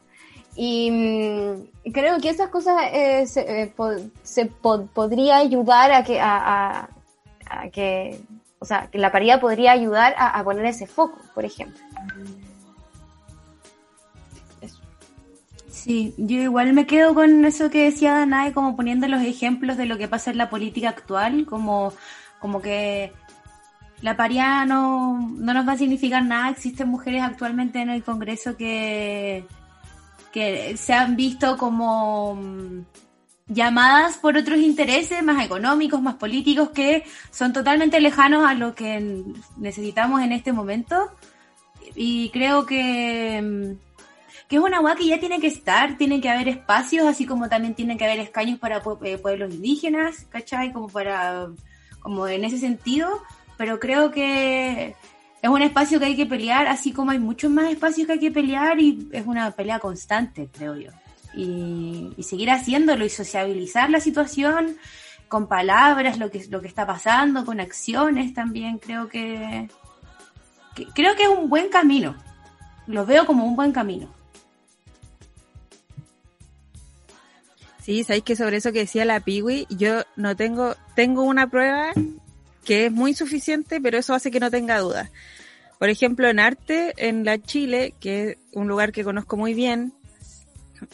[0.55, 3.73] Y mm, creo que esas cosas eh, se, eh,
[4.23, 6.89] se po, podría ayudar a que, a,
[7.71, 8.19] que
[8.59, 11.79] o sea, que la paridad podría ayudar a, poner ese foco, por ejemplo.
[15.69, 19.85] Sí, yo igual me quedo con eso que decía Danae, como poniendo los ejemplos de
[19.85, 21.93] lo que pasa en la política actual, como,
[22.39, 23.13] como que
[24.01, 26.49] la paridad no, no nos va a significar nada.
[26.49, 29.45] Existen mujeres actualmente en el Congreso que,
[30.31, 32.39] que se han visto como
[33.47, 39.23] llamadas por otros intereses más económicos, más políticos, que son totalmente lejanos a lo que
[39.57, 41.11] necesitamos en este momento.
[41.95, 43.77] Y creo que,
[44.47, 47.49] que es una agua que ya tiene que estar, tiene que haber espacios, así como
[47.49, 50.71] también tiene que haber escaños para pueblos indígenas, ¿cachai?
[50.71, 51.47] Como para,
[51.99, 53.23] como en ese sentido,
[53.57, 54.95] pero creo que
[55.41, 58.19] es un espacio que hay que pelear, así como hay muchos más espacios que hay
[58.19, 60.91] que pelear y es una pelea constante, creo yo
[61.37, 64.77] y, seguir haciéndolo y sociabilizar la situación
[65.27, 69.69] con palabras, lo que, lo que está pasando, con acciones también, creo que,
[70.75, 72.15] que creo que es un buen camino.
[72.87, 74.09] Lo veo como un buen camino.
[77.81, 81.91] Sí, sabéis que sobre eso que decía la Piwi, yo no tengo, tengo una prueba
[82.67, 85.09] que es muy suficiente, pero eso hace que no tenga dudas.
[85.79, 89.93] Por ejemplo, en arte, en la Chile, que es un lugar que conozco muy bien,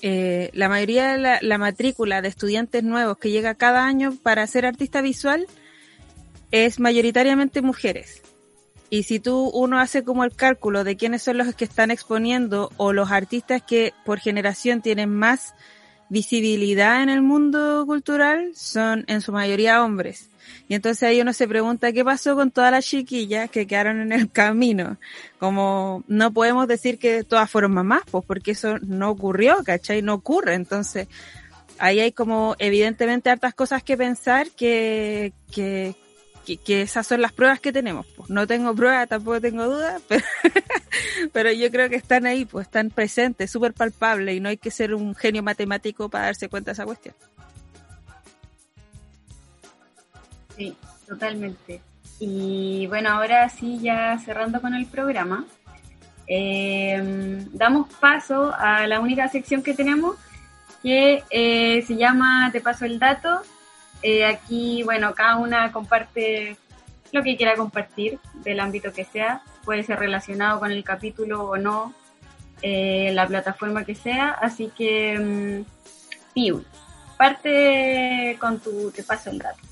[0.04, 4.46] eh, la mayoría de la, la, matrícula de estudiantes nuevos que llega cada año para
[4.46, 5.48] ser artista visual
[6.52, 8.22] es mayoritariamente mujeres.
[8.92, 12.72] Y si tú uno hace como el cálculo de quiénes son los que están exponiendo
[12.78, 15.56] o los artistas que por generación tienen más
[16.10, 20.30] visibilidad en el mundo cultural, son en su mayoría hombres.
[20.68, 24.12] Y entonces ahí uno se pregunta qué pasó con todas las chiquillas que quedaron en
[24.12, 24.98] el camino.
[25.40, 30.02] Como no podemos decir que todas fueron mamás, pues porque eso no ocurrió, ¿cachai?
[30.02, 30.56] No ocurre.
[30.56, 31.08] Entonces
[31.80, 35.96] ahí hay como evidentemente hartas cosas que pensar que, que,
[36.46, 38.06] que, que esas son las pruebas que tenemos.
[38.16, 40.24] Pues no tengo pruebas, tampoco tengo dudas, pero,
[41.32, 44.72] pero yo creo que están ahí, pues están presentes, súper palpables y no hay que
[44.72, 47.16] ser un genio matemático para darse cuenta de esa cuestión.
[50.56, 50.76] Sí,
[51.08, 51.82] totalmente.
[52.20, 55.46] Y bueno, ahora sí, ya cerrando con el programa,
[56.28, 60.16] eh, damos paso a la única sección que tenemos,
[60.82, 63.42] que eh, se llama Te paso el dato.
[64.02, 66.58] Eh, aquí, bueno, cada una comparte
[67.14, 71.58] lo que quiera compartir del ámbito que sea, puede ser relacionado con el capítulo o
[71.58, 71.94] no,
[72.62, 75.66] eh, la plataforma que sea, así que, um,
[76.34, 76.64] Piu,
[77.18, 79.63] parte con tu Te paso el dato.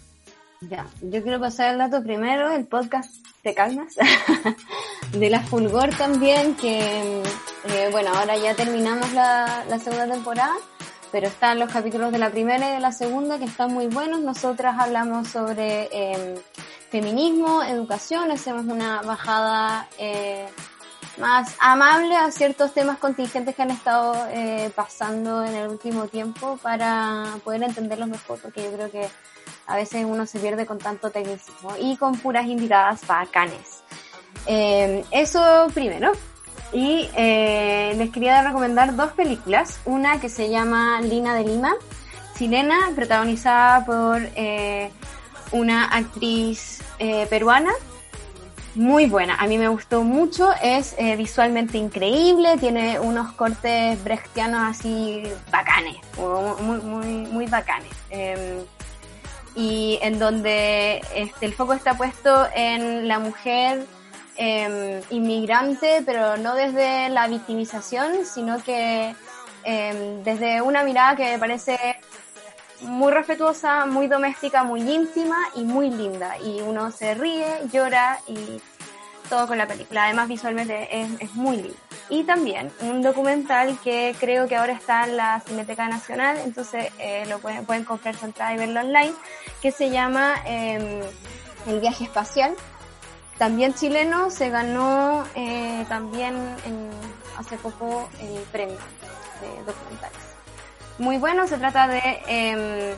[0.70, 3.12] Ya, yo quiero pasar el dato primero, el podcast
[3.42, 3.96] Te Calmas,
[5.12, 7.24] de la Fulgor también, que
[7.66, 10.54] eh, bueno, ahora ya terminamos la, la, segunda temporada,
[11.12, 14.22] pero están los capítulos de la primera y de la segunda que están muy buenos.
[14.22, 16.36] Nosotras hablamos sobre eh,
[16.92, 20.48] feminismo, educación, hacemos una bajada, eh,
[21.18, 26.58] más amable a ciertos temas contingentes que han estado eh, pasando en el último tiempo
[26.62, 29.10] para poder entenderlos mejor, porque yo creo que
[29.68, 33.84] a veces uno se pierde con tanto tecnicismo y con puras invitadas bacanes.
[34.46, 36.12] Eh, eso primero.
[36.74, 39.80] Y eh, les quería recomendar dos películas.
[39.86, 41.74] Una que se llama Lina de Lima,
[42.38, 44.92] chilena, protagonizada por eh,
[45.52, 46.82] una actriz
[47.30, 47.72] peruana.
[48.74, 55.24] Muy buena, a mí me gustó mucho, es visualmente increíble, tiene unos cortes brechtianos así
[55.52, 55.98] bacanes,
[56.62, 57.92] muy, muy, muy bacanes.
[59.56, 63.86] Em, y en donde este, el foco está puesto en la mujer
[64.38, 69.16] eh, inmigrante, pero no desde la victimización, sino que
[69.64, 71.78] eh, desde una mirada que me parece
[72.82, 76.38] muy respetuosa, muy doméstica, muy íntima y muy linda.
[76.40, 78.62] Y uno se ríe, llora y
[79.32, 80.04] todo con la película.
[80.04, 81.78] Además visualmente es, es muy lindo.
[82.10, 87.26] Y también un documental que creo que ahora está en la Cineteca Nacional, entonces eh,
[87.28, 89.14] lo pueden, pueden comprar su entrada y verlo online,
[89.62, 91.02] que se llama eh,
[91.68, 92.54] El viaje espacial.
[93.38, 96.36] También chileno, se ganó eh, también
[97.38, 98.78] hace poco el premio
[99.40, 100.20] de documentales.
[100.98, 102.96] Muy bueno, se trata de em,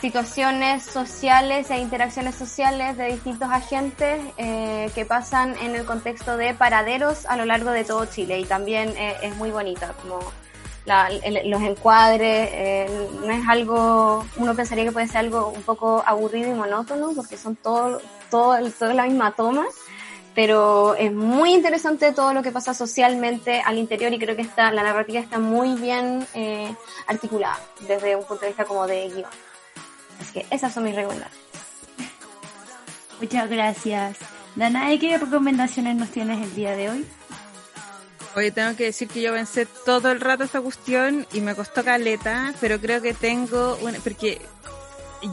[0.00, 6.54] situaciones sociales e interacciones sociales de distintos agentes eh, que pasan en el contexto de
[6.54, 10.18] paraderos a lo largo de todo Chile y también eh, es muy bonita como
[10.84, 15.62] la- el- los encuadres eh, no es algo uno pensaría que puede ser algo un
[15.62, 18.00] poco aburrido y monótono porque son todo
[18.30, 19.64] todo toda la misma toma
[20.34, 24.70] pero es muy interesante todo lo que pasa socialmente al interior y creo que está,
[24.70, 26.72] la narrativa está muy bien eh,
[27.06, 27.58] articulada
[27.88, 29.30] desde un punto de vista como de guion.
[30.20, 31.46] Así que esas son mis recomendaciones.
[33.20, 34.18] Muchas gracias.
[34.56, 37.06] Danae, ¿qué recomendaciones nos tienes el día de hoy?
[38.34, 41.82] Oye, tengo que decir que yo pensé todo el rato esta cuestión y me costó
[41.82, 44.40] caleta, pero creo que tengo una, porque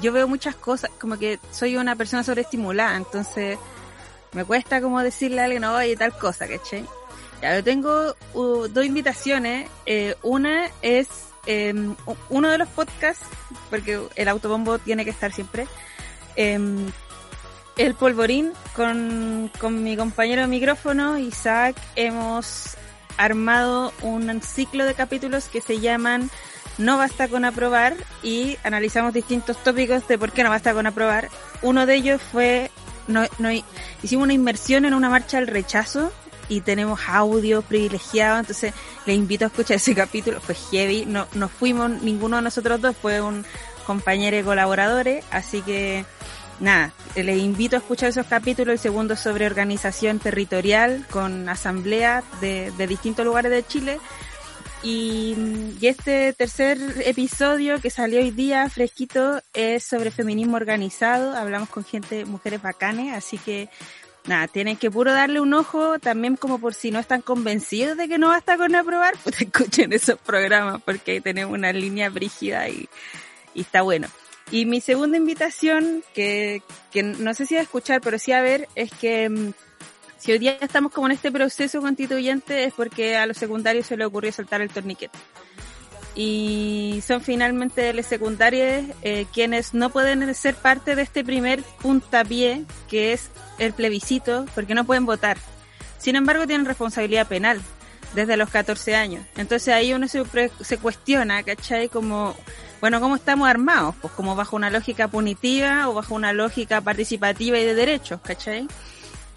[0.01, 3.57] yo veo muchas cosas, como que soy una persona sobreestimulada, entonces
[4.31, 6.85] me cuesta como decirle a alguien, oye, tal cosa, ¿cachai?
[7.41, 11.09] Ya, yo tengo uh, dos invitaciones, eh, una es
[11.45, 11.73] eh,
[12.29, 13.25] uno de los podcasts,
[13.73, 15.65] porque el autobombo tiene que estar siempre,
[16.35, 16.91] em,
[17.75, 22.77] el polvorín con, con mi compañero de micrófono, Isaac, hemos
[23.17, 26.29] armado un ciclo de capítulos que se llaman
[26.77, 31.29] No basta con aprobar y analizamos distintos tópicos de por qué no basta con aprobar.
[31.63, 32.69] Uno de ellos fue,
[33.07, 33.25] no,
[34.03, 36.13] hicimos una inmersión en una marcha del rechazo
[36.49, 38.73] y tenemos audio privilegiado, entonces
[39.05, 42.95] le invito a escuchar ese capítulo, fue heavy, no, no fuimos ninguno de nosotros dos,
[42.95, 43.45] fue un
[43.85, 46.05] compañero y colaboradores, así que
[46.59, 52.71] nada, les invito a escuchar esos capítulos, el segundo sobre organización territorial con asamblea de,
[52.77, 53.99] de distintos lugares de Chile.
[54.85, 61.37] Y, y este tercer episodio que salió hoy día fresquito es sobre feminismo organizado.
[61.37, 63.69] Hablamos con gente, mujeres bacanes, así que
[64.25, 68.07] nada, tienen que puro darle un ojo también como por si no están convencidos de
[68.07, 72.69] que no basta con aprobar, pues escuchen esos programas porque ahí tenemos una línea brígida
[72.69, 72.87] y,
[73.53, 74.07] y está bueno.
[74.51, 78.67] Y mi segunda invitación, que, que no sé si a escuchar, pero sí a ver,
[78.75, 79.53] es que mm,
[80.17, 83.97] si hoy día estamos como en este proceso constituyente es porque a los secundarios se
[83.97, 85.17] les ocurrió saltar el torniquete.
[86.15, 92.65] Y son finalmente los secundarios eh, quienes no pueden ser parte de este primer puntapié
[92.87, 95.37] que es el plebiscito porque no pueden votar.
[95.97, 97.61] Sin embargo, tienen responsabilidad penal
[98.13, 99.25] desde los 14 años.
[99.37, 100.23] Entonces ahí uno se,
[100.61, 101.89] se cuestiona, ¿cachai?
[101.89, 102.35] Como,
[102.79, 103.95] bueno, ¿cómo estamos armados?
[104.01, 108.67] Pues como bajo una lógica punitiva o bajo una lógica participativa y de derechos, ¿cachai?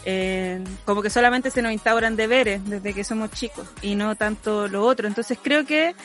[0.04, 4.68] Eh, como que solamente se nos instauran deberes desde que somos chicos y no tanto
[4.68, 5.08] lo otro.
[5.08, 5.96] Entonces creo que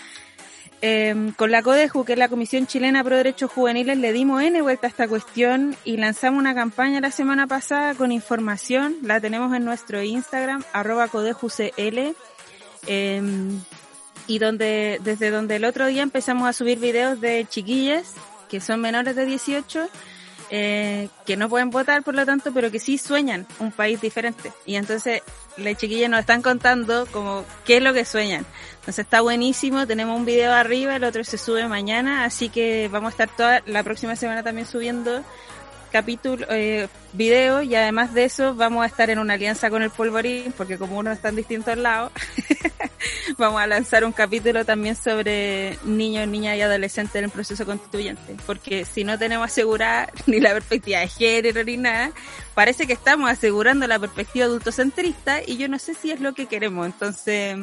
[0.82, 4.62] eh, con la CODEJU, que es la Comisión Chilena Pro Derechos Juveniles, le dimos N
[4.62, 8.96] vuelta a esta cuestión y lanzamos una campaña la semana pasada con información.
[9.04, 12.16] La tenemos en nuestro Instagram, arroba CODEJUCL.
[12.88, 13.22] Eh,
[14.28, 18.14] y donde, desde donde el otro día empezamos a subir videos de chiquillas
[18.50, 19.88] que son menores de 18
[20.54, 24.52] eh, que no pueden votar por lo tanto, pero que sí sueñan un país diferente.
[24.66, 25.24] Y entonces
[25.56, 28.46] las chiquillas nos están contando como qué es lo que sueñan.
[28.74, 33.08] Entonces está buenísimo, tenemos un video arriba, el otro se sube mañana, así que vamos
[33.08, 35.24] a estar toda la próxima semana también subiendo
[35.92, 39.90] capítulo, eh, video y además de eso vamos a estar en una alianza con el
[39.90, 42.12] Polvorín porque como uno está en distintos lados
[43.38, 48.36] vamos a lanzar un capítulo también sobre niños, niñas y adolescentes en el proceso constituyente
[48.46, 52.12] porque si no tenemos asegurada ni la perspectiva de género ni nada
[52.54, 56.48] parece que estamos asegurando la perspectiva adultocentrista y yo no sé si es lo que
[56.48, 56.86] queremos.
[56.86, 57.58] Entonces,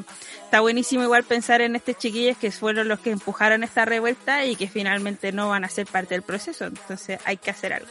[0.44, 4.56] está buenísimo igual pensar en estos chiquillos que fueron los que empujaron esta revuelta y
[4.56, 6.66] que finalmente no van a ser parte del proceso.
[6.66, 7.88] Entonces, hay que hacer algo.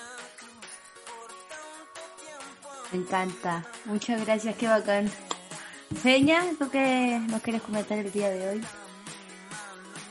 [2.92, 3.64] Me encanta.
[3.86, 5.10] Muchas gracias, qué bacán.
[6.02, 8.64] Seña, ¿tú qué nos quieres comentar el día de hoy?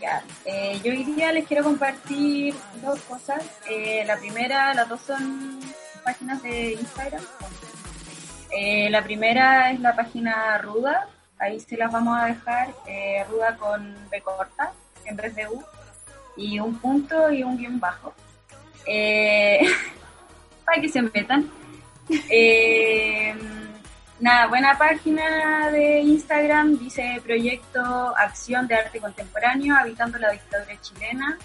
[0.00, 3.42] Ya, eh, yo hoy día les quiero compartir dos cosas.
[3.68, 5.60] Eh, la primera, las dos son
[6.04, 7.22] páginas de Instagram.
[8.50, 11.08] Eh, la primera es la página Ruda,
[11.38, 14.72] ahí se las vamos a dejar, eh, Ruda con B corta
[15.04, 15.62] en vez de U,
[16.36, 18.14] y un punto y un guion bajo.
[18.86, 19.60] Eh,
[20.64, 21.50] para que se metan.
[22.08, 23.34] Eh,
[24.20, 31.38] nada, buena página de Instagram, dice Proyecto Acción de Arte Contemporáneo, Habitando la Dictadura Chilena.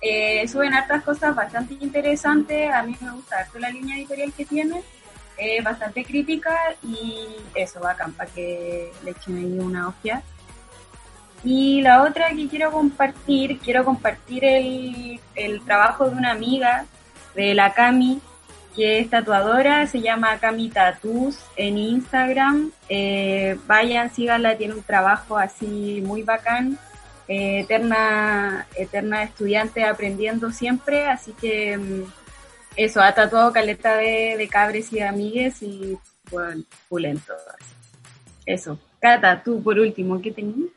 [0.00, 4.44] Eh, suben hartas cosas bastante interesantes, a mí me gusta harto la línea editorial que
[4.44, 4.82] tiene,
[5.38, 10.22] es bastante crítica y eso, bacán, para que le echen ahí una hostia.
[11.42, 16.84] Y la otra que quiero compartir, quiero compartir el, el trabajo de una amiga
[17.34, 18.20] de la Cami,
[18.74, 22.72] que es tatuadora, se llama Cami Tattoos en Instagram.
[22.88, 26.78] Eh, vayan, síganla, tiene un trabajo así muy bacán.
[27.26, 32.02] Eh, eterna, eterna estudiante aprendiendo siempre, así que mm,
[32.76, 35.96] eso, ha tatuado caleta de, de cabres y de amigues y
[36.30, 37.32] bueno, pulento.
[38.44, 38.78] Eso.
[39.00, 40.70] Cata, tú por último, ¿qué tenías?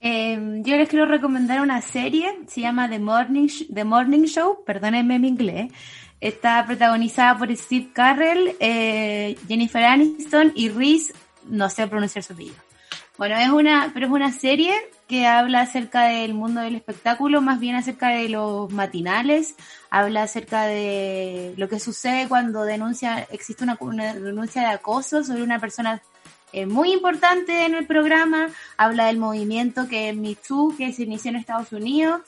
[0.00, 5.18] Eh, yo les quiero recomendar una serie, se llama The Morning, The Morning Show, perdónenme
[5.18, 5.72] mi inglés.
[6.20, 11.12] Está protagonizada por Steve Carrell, eh, Jennifer Aniston y Reese,
[11.44, 12.56] no sé pronunciar su apellido.
[13.18, 14.74] Bueno, es una, pero es una serie
[15.08, 19.54] que habla acerca del mundo del espectáculo, más bien acerca de los matinales,
[19.88, 23.76] habla acerca de lo que sucede cuando denuncia, existe una,
[24.14, 26.02] denuncia de acoso sobre una persona
[26.52, 31.04] eh, muy importante en el programa, habla del movimiento que es Me Too, que se
[31.04, 32.20] inició en Estados Unidos,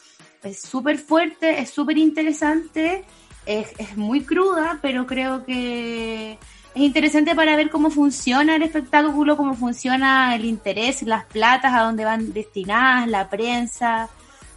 [0.43, 3.05] es súper fuerte, es súper interesante,
[3.49, 9.39] es, es muy cruda, pero creo que es interesante para ver cómo funciona el espectáculo,
[9.39, 14.11] cómo funciona el interés, las platas, a dónde van destinadas, la prensa.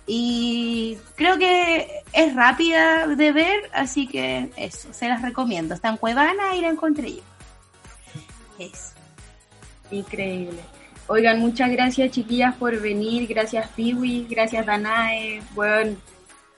[0.05, 5.73] Y creo que es rápida de ver, así que eso, se las recomiendo.
[5.73, 7.23] Está en Cuevana y la encontré yo.
[8.59, 8.91] Eso.
[9.89, 10.59] Increíble.
[11.07, 15.97] Oigan, muchas gracias chiquillas por venir, gracias Piwi, gracias Danae, bueno,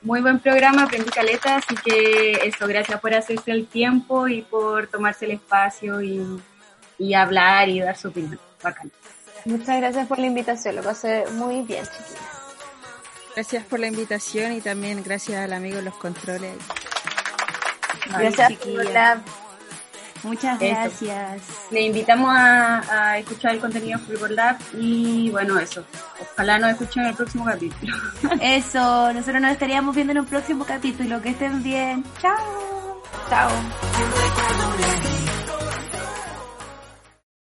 [0.04, 4.88] muy buen programa, aprendí caleta, así que eso, gracias por hacerse el tiempo y por
[4.88, 6.42] tomarse el espacio y,
[6.98, 8.40] y hablar y dar su opinión.
[8.62, 8.92] Bacán.
[9.46, 12.34] Muchas gracias por la invitación, lo pasé muy bien, chiquillas.
[13.36, 16.56] Gracias por la invitación y también gracias al amigo los controles.
[18.18, 18.86] Gracias chiquillas.
[18.86, 19.22] por la...
[20.24, 20.74] Muchas Eso.
[20.74, 21.42] gracias.
[21.72, 22.82] Le invitamos a,
[23.12, 25.84] a escuchar el contenido de Fulgor Lab y bueno, eso.
[26.34, 27.96] Ojalá nos escuchen en el próximo capítulo.
[28.42, 31.22] Eso, nosotros nos estaríamos viendo en un próximo capítulo.
[31.22, 32.04] Que estén bien.
[32.22, 33.02] Chao.
[33.30, 33.50] Chao.